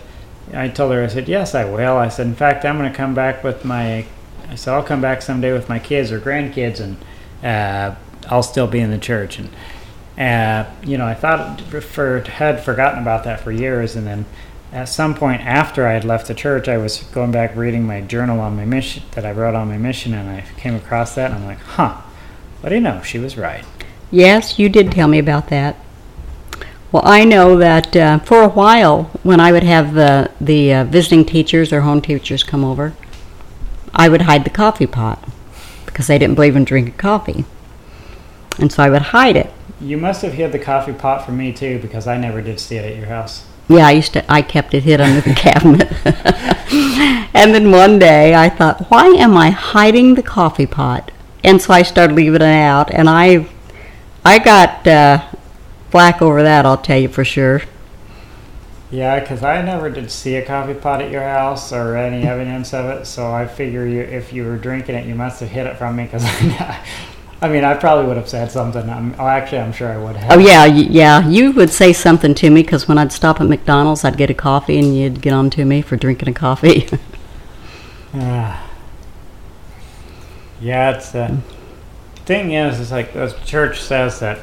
[0.53, 1.95] I told her, I said, yes, I will.
[1.95, 4.05] I said, in fact, I'm going to come back with my,
[4.49, 6.97] I said, I'll come back someday with my kids or grandkids and
[7.41, 7.95] uh,
[8.27, 9.39] I'll still be in the church.
[9.39, 9.49] And
[10.21, 14.25] uh, you know, I thought for, had forgotten about that for years, and then
[14.71, 18.01] at some point after I had left the church, I was going back reading my
[18.01, 21.31] journal on my mission that I wrote on my mission, and I came across that,
[21.31, 22.01] and I'm like, huh,
[22.61, 23.01] what do you know?
[23.01, 23.65] She was right.
[24.11, 25.75] Yes, you did tell me about that.
[26.91, 30.83] Well, I know that uh, for a while, when I would have the the uh,
[30.83, 32.93] visiting teachers or home teachers come over,
[33.95, 35.25] I would hide the coffee pot
[35.85, 37.45] because I didn't believe in drinking coffee,
[38.59, 39.53] and so I would hide it.
[39.81, 42.75] You must have hid the coffee pot from me too, because I never did see
[42.75, 43.45] it at your house.
[43.67, 44.31] Yeah, I used to.
[44.31, 45.91] I kept it hid under the cabinet.
[47.33, 51.11] and then one day I thought, why am I hiding the coffee pot?
[51.43, 53.47] And so I started leaving it out, and I,
[54.23, 55.25] I got uh,
[55.89, 56.65] flack over that.
[56.65, 57.61] I'll tell you for sure.
[58.91, 62.73] Yeah, because I never did see a coffee pot at your house or any evidence
[62.73, 63.05] of it.
[63.05, 65.95] So I figure you, if you were drinking it, you must have hid it from
[65.95, 66.03] me.
[66.03, 66.85] Because I
[67.47, 68.87] mean, I probably would have said something.
[68.87, 70.31] I'm, oh, actually, I'm sure I would have.
[70.31, 71.27] Oh yeah, yeah.
[71.27, 74.35] You would say something to me because when I'd stop at McDonald's, I'd get a
[74.35, 76.87] coffee, and you'd get on to me for drinking a coffee.
[78.13, 78.61] Uh,
[80.61, 81.39] yeah, it's the
[82.25, 84.39] thing is, it's like the church says that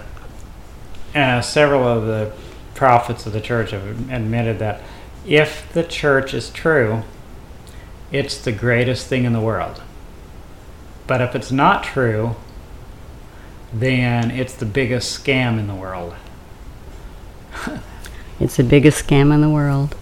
[1.15, 2.33] uh, several of the
[2.75, 4.83] prophets of the church have admitted that
[5.27, 7.03] if the church is true,
[8.11, 9.83] it's the greatest thing in the world.
[11.07, 12.37] But if it's not true,
[13.73, 16.15] then it's the biggest scam in the world.
[18.41, 19.95] it's the biggest scam in the world.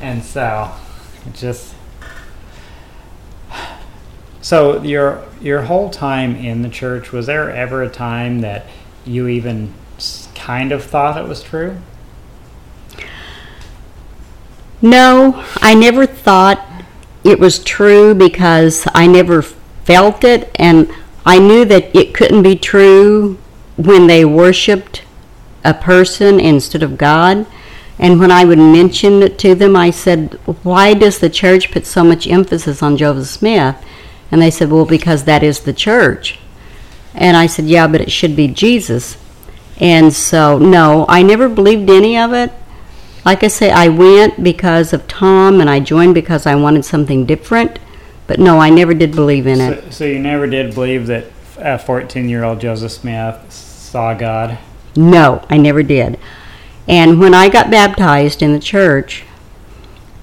[0.00, 0.72] And so,
[1.26, 1.74] it just
[4.40, 8.66] so your your whole time in the church was there ever a time that
[9.06, 9.72] you even
[10.34, 11.78] kind of thought it was true?
[14.82, 16.60] No, I never thought
[17.24, 20.92] it was true because I never felt it and
[21.26, 23.38] I knew that it couldn't be true
[23.76, 25.02] when they worshiped
[25.64, 27.46] a person instead of God.
[27.98, 31.86] And when I would mention it to them, I said, Why does the church put
[31.86, 33.76] so much emphasis on Joseph Smith?
[34.30, 36.38] And they said, Well, because that is the church.
[37.14, 39.16] And I said, Yeah, but it should be Jesus.
[39.80, 42.52] And so, no, I never believed any of it.
[43.24, 47.24] Like I say, I went because of Tom and I joined because I wanted something
[47.24, 47.78] different.
[48.26, 49.84] But no, I never did believe in it.
[49.84, 51.26] So, so you never did believe that
[51.58, 54.58] a 14 year old Joseph Smith saw God?
[54.96, 56.18] No, I never did.
[56.86, 59.24] And when I got baptized in the church,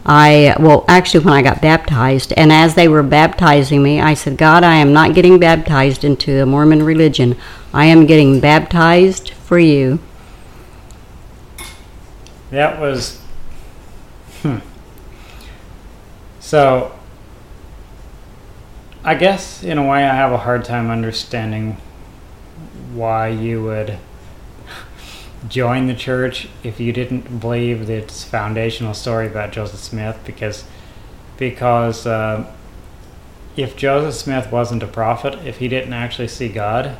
[0.06, 4.38] I, well, actually, when I got baptized, and as they were baptizing me, I said,
[4.38, 7.38] God, I am not getting baptized into the Mormon religion.
[7.74, 10.00] I am getting baptized for you.
[12.50, 13.22] That was.
[14.42, 14.58] Hmm.
[16.40, 16.98] So,
[19.04, 21.78] I guess in a way I have a hard time understanding
[22.94, 23.98] why you would
[25.48, 30.66] join the church if you didn't believe its foundational story about Joseph Smith because
[31.38, 32.46] because uh,
[33.58, 36.96] if Joseph Smith wasn't a prophet, if he didn't actually see God,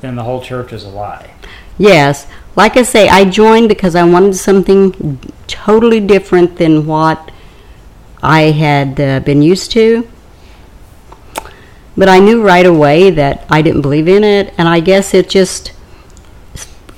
[0.00, 1.34] then the whole church is a lie.
[1.76, 2.26] Yes,
[2.56, 7.30] like I say, I joined because I wanted something totally different than what
[8.22, 10.08] I had uh, been used to.
[11.96, 15.28] But I knew right away that I didn't believe in it, and I guess it
[15.28, 15.72] just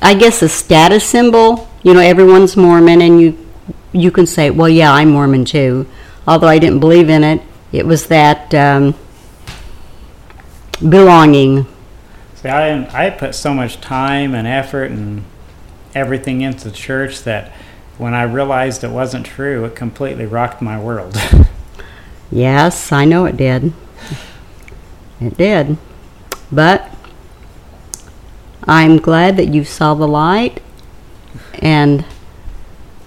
[0.01, 1.69] I guess a status symbol.
[1.83, 3.39] You know, everyone's Mormon, and you
[3.93, 5.87] you can say, well, yeah, I'm Mormon too.
[6.27, 7.41] Although I didn't believe in it,
[7.73, 8.95] it was that um,
[10.81, 11.67] belonging.
[12.37, 15.25] See, I I put so much time and effort and
[15.95, 17.53] everything into the church that
[17.97, 21.17] when I realized it wasn't true, it completely rocked my world.
[22.31, 23.73] yes, I know it did.
[25.21, 25.77] It did.
[26.51, 26.91] But
[28.65, 30.63] I'm glad that you saw the light
[31.61, 32.05] and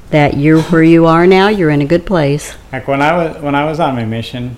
[0.09, 1.47] that you're where you are now.
[1.47, 2.55] You're in a good place.
[2.71, 4.57] Like when I was when I was on my mission,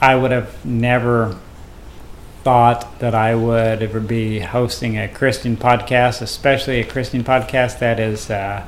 [0.00, 1.38] I would have never
[2.42, 8.00] thought that I would ever be hosting a Christian podcast, especially a Christian podcast that
[8.00, 8.66] is uh,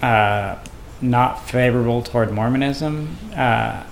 [0.00, 0.56] uh,
[1.02, 3.16] not favorable toward Mormonism.
[3.36, 3.82] Uh,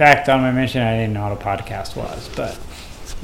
[0.00, 2.58] fact, on my mission, I didn't know what a podcast was, but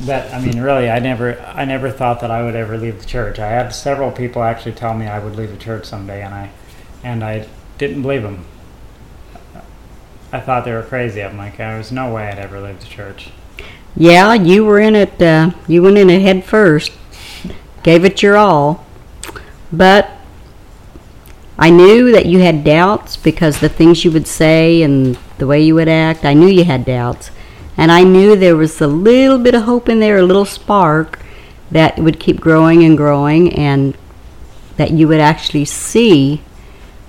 [0.05, 3.07] but I mean, really, I never I never thought that I would ever leave the
[3.07, 3.39] church.
[3.39, 6.51] I had several people actually tell me I would leave the church someday, and I
[7.03, 7.49] and I
[7.79, 8.45] didn't believe them.
[10.33, 11.22] I thought they were crazy.
[11.22, 13.31] I'm like, there was no way I'd ever leave the church.
[13.97, 15.22] Yeah, you were in it.
[15.22, 16.93] Uh, you went in it head first,
[17.83, 18.85] gave it your all.
[19.72, 20.11] But
[21.59, 25.63] I knew that you had doubts because the things you would say and the way
[25.63, 26.25] you would act.
[26.25, 27.31] I knew you had doubts,
[27.77, 31.19] and I knew there was a little bit of hope in there, a little spark
[31.71, 33.97] that would keep growing and growing, and
[34.77, 36.43] that you would actually see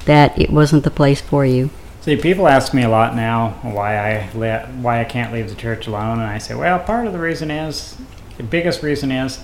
[0.05, 1.69] that it wasn't the place for you.
[2.01, 5.87] See, people ask me a lot now why I why I can't leave the church
[5.87, 7.97] alone, and I say, well, part of the reason is
[8.37, 9.43] the biggest reason is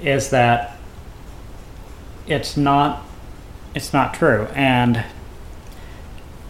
[0.00, 0.76] is that
[2.28, 3.04] it's not
[3.74, 5.04] it's not true, and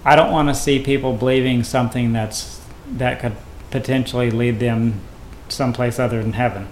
[0.05, 2.61] I don't want to see people believing something that's
[2.91, 3.37] that could
[3.71, 5.01] potentially lead them
[5.49, 6.69] someplace other than heaven.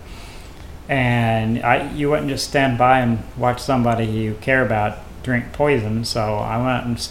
[0.89, 6.05] And I, you wouldn't just stand by and watch somebody you care about drink poison.
[6.05, 7.11] So I went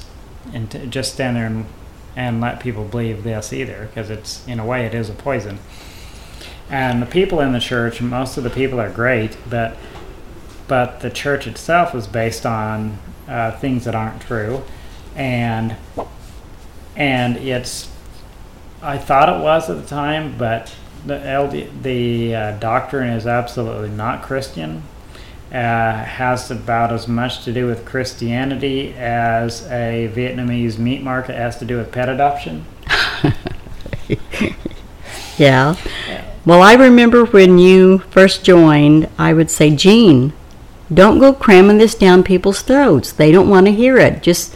[0.53, 1.65] and just stand there and,
[2.15, 5.59] and let people believe this either, because it's in a way it is a poison.
[6.69, 9.77] And the people in the church, most of the people are great, but
[10.67, 12.97] but the church itself is based on
[13.27, 14.63] uh, things that aren't true,
[15.15, 15.75] and
[16.95, 17.91] and it's
[18.81, 20.73] I thought it was at the time, but
[21.05, 24.83] the LD, the uh, doctrine is absolutely not Christian
[25.51, 31.57] uh, has about as much to do with Christianity as a Vietnamese meat market has
[31.59, 32.65] to do with pet adoption.
[35.37, 35.75] yeah.
[36.45, 40.33] Well, I remember when you first joined, I would say, Gene,
[40.93, 43.11] don't go cramming this down people's throats.
[43.11, 44.21] They don't want to hear it.
[44.21, 44.55] Just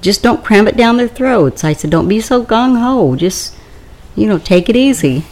[0.00, 1.64] just don't cram it down their throats.
[1.64, 3.16] I said, don't be so gung ho.
[3.16, 3.56] Just,
[4.14, 5.24] you know, take it easy.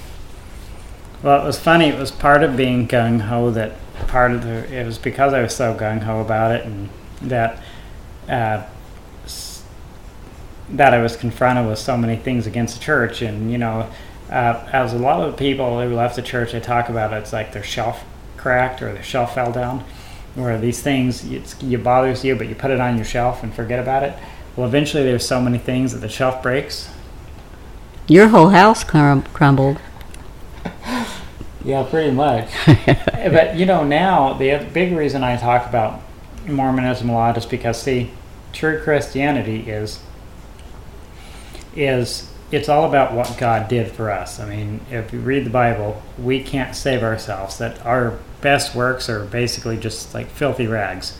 [1.23, 1.89] Well, it was funny.
[1.89, 3.77] It was part of being gung ho that
[4.09, 6.89] part of the it was because I was so gung ho about it, and
[7.23, 7.63] that
[8.29, 8.65] uh,
[10.71, 13.91] that I was confronted with so many things against the church, and you know,
[14.31, 17.33] uh, as a lot of people who left the church, they talk about it, it's
[17.33, 18.05] like their shelf
[18.37, 19.85] cracked or their shelf fell down,
[20.35, 23.55] where these things it's, it bothers you, but you put it on your shelf and
[23.55, 24.15] forget about it.
[24.57, 26.91] Well, eventually, there's so many things that the shelf breaks.
[28.07, 29.79] Your whole house crum- crumbled.
[31.65, 32.51] Yeah, pretty much.
[32.67, 36.03] but you know, now the big reason I talk about
[36.47, 38.11] Mormonism a lot is because see,
[38.53, 40.01] true Christianity is
[41.75, 44.39] is it's all about what God did for us.
[44.39, 47.59] I mean, if you read the Bible, we can't save ourselves.
[47.59, 51.19] That our best works are basically just like filthy rags,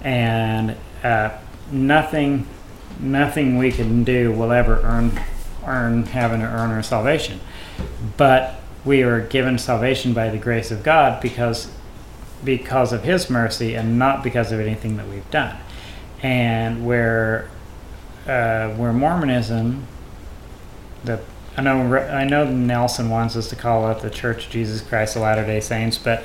[0.00, 1.30] and uh,
[1.70, 2.46] nothing,
[3.00, 5.20] nothing we can do will ever earn
[5.66, 7.40] earn having to earn our salvation.
[8.16, 11.70] But we are given salvation by the grace of God because
[12.44, 15.56] because of His mercy and not because of anything that we've done.
[16.22, 17.50] And where
[18.26, 19.86] uh, where Mormonism,
[21.56, 25.16] I know I know Nelson wants us to call it the Church of Jesus Christ
[25.16, 26.24] of Latter Day Saints, but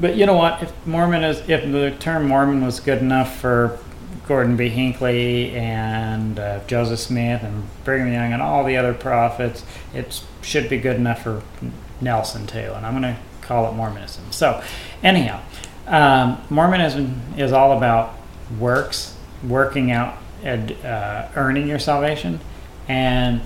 [0.00, 0.62] but you know what?
[0.62, 3.78] If Mormon is if the term Mormon was good enough for
[4.26, 4.68] Gordon B.
[4.68, 10.68] Hinckley and uh, Joseph Smith and Brigham Young and all the other prophets, it should
[10.68, 11.42] be good enough for
[12.00, 12.72] Nelson too.
[12.74, 14.30] And I'm going to call it Mormonism.
[14.30, 14.62] So,
[15.02, 15.40] anyhow,
[15.86, 18.14] um, Mormonism is all about
[18.58, 19.16] works,
[19.46, 22.40] working out, and uh, earning your salvation,
[22.88, 23.40] and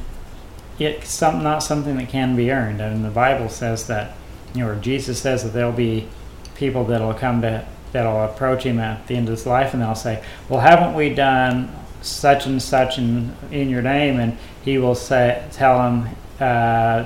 [0.79, 2.81] it's some, not something that can be earned.
[2.81, 4.17] And the Bible says that,
[4.55, 6.09] you know, Jesus says that there'll be
[6.55, 9.95] people that'll come to that'll approach him at the end of his life and they'll
[9.95, 14.21] say, Well, haven't we done such and such in, in your name?
[14.21, 16.09] And he will say, tell them
[16.41, 17.05] uh,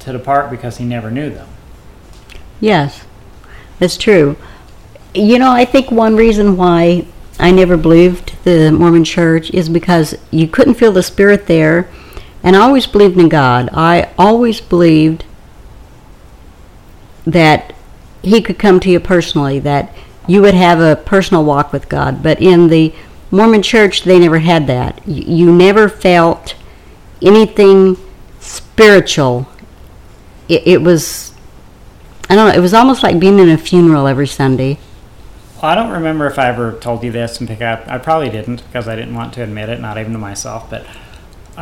[0.00, 1.48] to depart because he never knew them.
[2.60, 3.04] Yes,
[3.78, 4.36] that's true.
[5.14, 7.06] You know, I think one reason why
[7.38, 11.88] I never believed the Mormon church is because you couldn't feel the spirit there.
[12.42, 13.68] And I always believed in God.
[13.72, 15.24] I always believed
[17.26, 17.74] that
[18.22, 19.94] He could come to you personally, that
[20.26, 22.22] you would have a personal walk with God.
[22.22, 22.94] But in the
[23.30, 25.00] Mormon church, they never had that.
[25.06, 26.54] You, never felt
[27.20, 27.96] anything
[28.40, 29.48] spiritual.
[30.48, 31.32] It, it was,
[32.28, 34.78] I don't know, it was almost like being in a funeral every Sunday.
[35.62, 37.86] I don't remember if I ever told you this and pick up.
[37.86, 40.68] I probably didn't because I didn't want to admit it, not even to myself.
[40.68, 40.84] But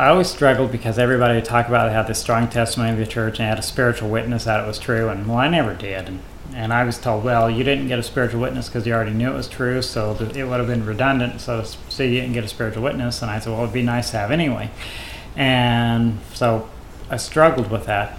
[0.01, 3.37] I always struggled because everybody would talk about had this strong testimony of the church
[3.37, 6.07] and had a spiritual witness that it was true, and well, I never did.
[6.07, 6.21] And,
[6.55, 9.29] and I was told, well, you didn't get a spiritual witness because you already knew
[9.29, 11.39] it was true, so th- it would have been redundant.
[11.39, 13.21] So, so you didn't get a spiritual witness.
[13.21, 14.71] And I said, well, it'd be nice to have anyway.
[15.35, 16.67] And so
[17.11, 18.17] I struggled with that.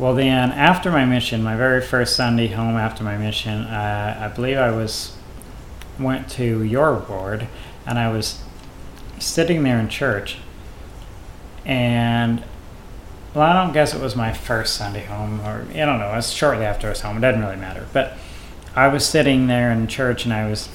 [0.00, 4.26] Well, then after my mission, my very first Sunday home after my mission, uh, I
[4.26, 5.16] believe I was
[6.00, 7.46] went to your ward,
[7.86, 8.42] and I was
[9.20, 10.38] sitting there in church,
[11.64, 12.42] and
[13.34, 16.12] well, I don't guess it was my first Sunday home, or I don't know.
[16.12, 17.16] It was shortly after I was home.
[17.16, 17.86] It doesn't really matter.
[17.92, 18.18] But
[18.76, 20.68] I was sitting there in church, and I was,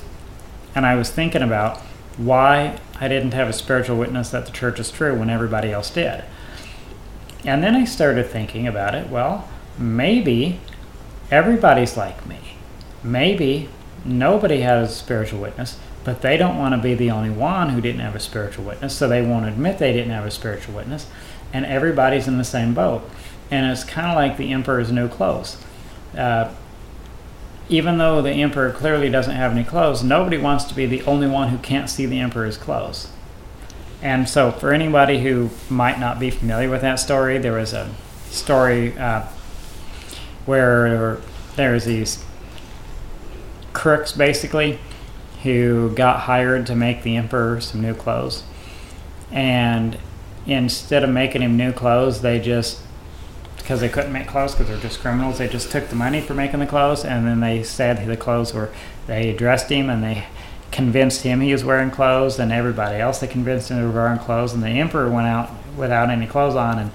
[0.73, 1.79] and I was thinking about
[2.17, 5.91] why I didn't have a spiritual witness that the church is true when everybody else
[5.91, 6.23] did.
[7.45, 9.09] And then I started thinking about it.
[9.09, 10.59] Well, maybe
[11.29, 12.39] everybody's like me.
[13.03, 13.69] Maybe
[14.03, 15.77] nobody has a spiritual witness,
[16.08, 18.95] but they don't want to be the only one who didn't have a spiritual witness,
[18.95, 21.05] so they won't admit they didn't have a spiritual witness,
[21.51, 23.01] and everybody's in the same boat.
[23.51, 25.62] And it's kind of like the emperor's new clothes.
[26.18, 26.53] Uh,
[27.68, 31.28] even though the emperor clearly doesn't have any clothes, nobody wants to be the only
[31.28, 33.10] one who can't see the emperor's clothes.
[34.01, 37.93] And so, for anybody who might not be familiar with that story, there was a
[38.30, 39.24] story uh,
[40.45, 41.18] where
[41.58, 42.24] there's these
[43.74, 44.80] crooks basically
[45.43, 48.43] who got hired to make the emperor some new clothes.
[49.31, 49.97] And
[50.45, 52.81] instead of making him new clothes, they just
[53.67, 55.39] because they couldn't make clothes because they're just criminals.
[55.39, 58.53] They just took the money for making the clothes, and then they said the clothes
[58.53, 58.71] were.
[59.07, 60.25] They dressed him, and they
[60.71, 64.19] convinced him he was wearing clothes, and everybody else they convinced him they were wearing
[64.19, 64.53] clothes.
[64.53, 66.91] And the emperor went out without any clothes on, and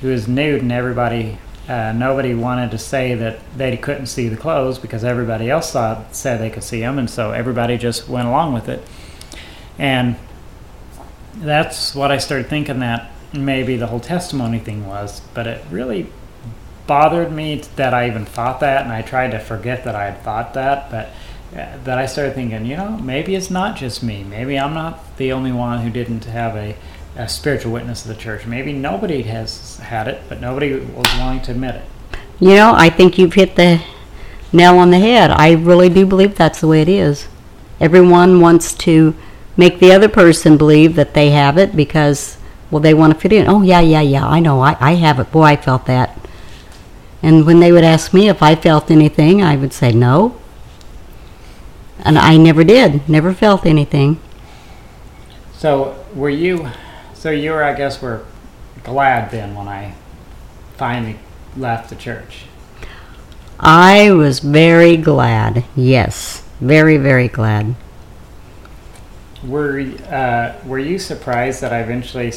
[0.00, 1.38] he was nude, and everybody.
[1.70, 6.02] Uh, nobody wanted to say that they couldn't see the clothes because everybody else saw,
[6.10, 8.82] said they could see them, and so everybody just went along with it.
[9.78, 10.16] And
[11.36, 16.08] that's what I started thinking that maybe the whole testimony thing was, but it really
[16.88, 20.22] bothered me that I even thought that, and I tried to forget that I had
[20.24, 21.10] thought that, but
[21.52, 24.24] uh, that I started thinking, you know, maybe it's not just me.
[24.24, 26.74] Maybe I'm not the only one who didn't have a,
[27.16, 28.46] a spiritual witness of the church.
[28.46, 31.84] Maybe nobody has had it, but nobody was willing to admit it.
[32.38, 33.82] You know, I think you've hit the
[34.52, 35.30] nail on the head.
[35.30, 37.28] I really do believe that's the way it is.
[37.80, 39.14] Everyone wants to
[39.56, 42.38] make the other person believe that they have it because,
[42.70, 43.48] well, they want to fit in.
[43.48, 45.30] Oh, yeah, yeah, yeah, I know, I, I have it.
[45.30, 46.18] Boy, I felt that.
[47.22, 50.40] And when they would ask me if I felt anything, I would say no.
[51.98, 54.18] And I never did, never felt anything.
[55.52, 56.70] So, were you,
[57.20, 58.24] so you were, I guess, were
[58.82, 59.94] glad then when I
[60.78, 61.18] finally
[61.54, 62.44] left the church?
[63.58, 67.74] I was very glad, yes, very, very glad.
[69.44, 72.32] Were uh, were you surprised that I eventually?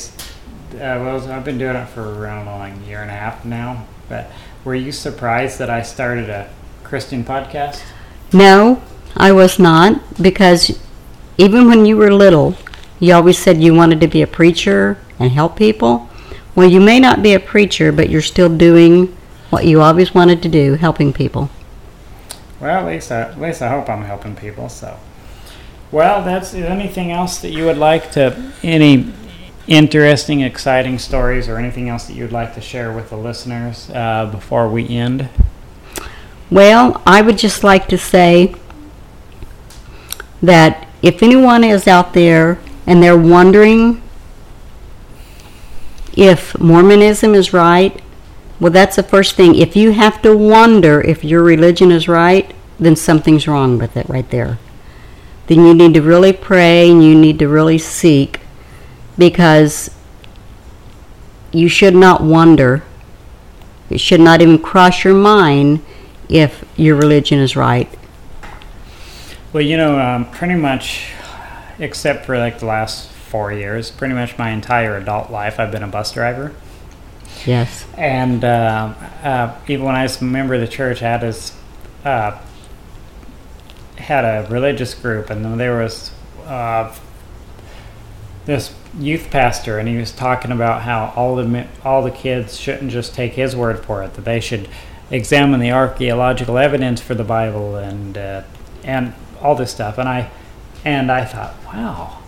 [0.73, 3.85] Uh, well, I've been doing it for around like a year and a half now.
[4.09, 4.29] But
[4.65, 6.49] were you surprised that I started a
[6.83, 7.81] Christian podcast?
[8.33, 8.83] No,
[9.15, 10.77] I was not, because
[11.37, 12.57] even when you were little,
[13.03, 16.09] you always said you wanted to be a preacher and help people.
[16.55, 19.07] Well, you may not be a preacher, but you're still doing
[19.49, 21.49] what you always wanted to do, helping people.
[22.61, 24.69] Well, at least I, at least I hope I'm helping people.
[24.69, 24.97] So,
[25.91, 29.11] well, that's is anything else that you would like to any
[29.67, 34.27] interesting, exciting stories or anything else that you'd like to share with the listeners uh,
[34.31, 35.27] before we end?
[36.49, 38.55] Well, I would just like to say
[40.41, 44.01] that if anyone is out there and they're wondering
[46.15, 48.01] if Mormonism is right,
[48.59, 49.55] well, that's the first thing.
[49.55, 54.07] If you have to wonder if your religion is right, then something's wrong with it
[54.07, 54.59] right there.
[55.47, 58.39] Then you need to really pray and you need to really seek
[59.17, 59.89] because
[61.51, 62.83] you should not wonder.
[63.89, 65.83] It should not even cross your mind
[66.29, 67.89] if your religion is right.
[69.51, 71.11] Well, you know, um, pretty much,
[71.83, 75.83] except for like the last four years, pretty much my entire adult life, I've been
[75.83, 76.53] a bus driver.
[77.45, 77.85] Yes.
[77.97, 81.53] And uh, uh, even when I was a member of the church, I had this,
[82.05, 82.39] uh,
[83.97, 86.11] had a religious group, and there was
[86.45, 86.95] uh,
[88.45, 92.91] this youth pastor, and he was talking about how all the all the kids shouldn't
[92.91, 94.69] just take his word for it; that they should
[95.09, 98.43] examine the archaeological evidence for the Bible and uh,
[98.83, 99.97] and all this stuff.
[99.97, 100.29] And I
[100.85, 102.19] and I thought, wow,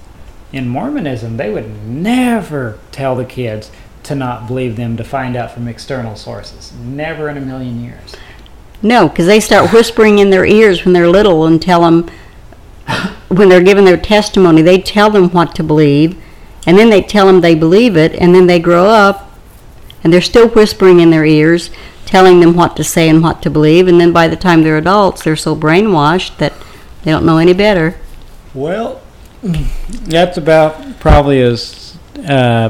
[0.52, 3.72] in Mormonism, they would never tell the kids
[4.04, 6.72] to not believe them to find out from external sources.
[6.74, 8.16] Never in a million years.
[8.82, 12.10] No, because they start whispering in their ears when they're little and tell them,
[13.30, 16.22] when they're giving their testimony, they tell them what to believe,
[16.68, 19.32] and then they tell them they believe it, and then they grow up
[20.04, 21.72] and they're still whispering in their ears,
[22.06, 24.78] telling them what to say and what to believe, and then by the time they're
[24.78, 26.54] adults, they're so brainwashed that
[27.04, 27.96] they don't know any better.
[28.56, 29.02] Well,
[29.44, 32.70] that's about probably as uh,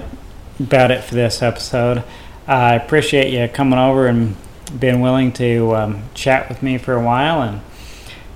[0.59, 2.03] about it for this episode.
[2.47, 4.35] I appreciate you coming over and
[4.79, 7.61] being willing to um, chat with me for a while, and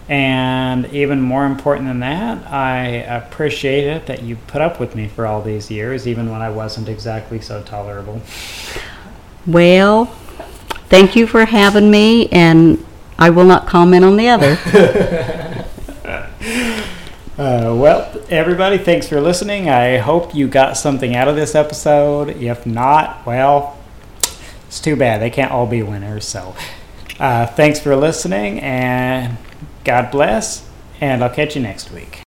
[0.07, 5.07] and even more important than that, I appreciate it that you put up with me
[5.07, 8.21] for all these years, even when I wasn't exactly so tolerable.
[9.47, 10.05] Well,
[10.87, 12.85] thank you for having me, and
[13.17, 15.45] I will not comment on the other.
[17.39, 19.69] Uh, well, everybody, thanks for listening.
[19.69, 22.27] I hope you got something out of this episode.
[22.27, 23.77] If not, well,
[24.67, 25.21] it's too bad.
[25.21, 26.27] They can't all be winners.
[26.27, 26.53] So,
[27.17, 29.37] uh, thanks for listening, and
[29.85, 30.67] God bless.
[30.99, 32.23] And I'll catch you next week.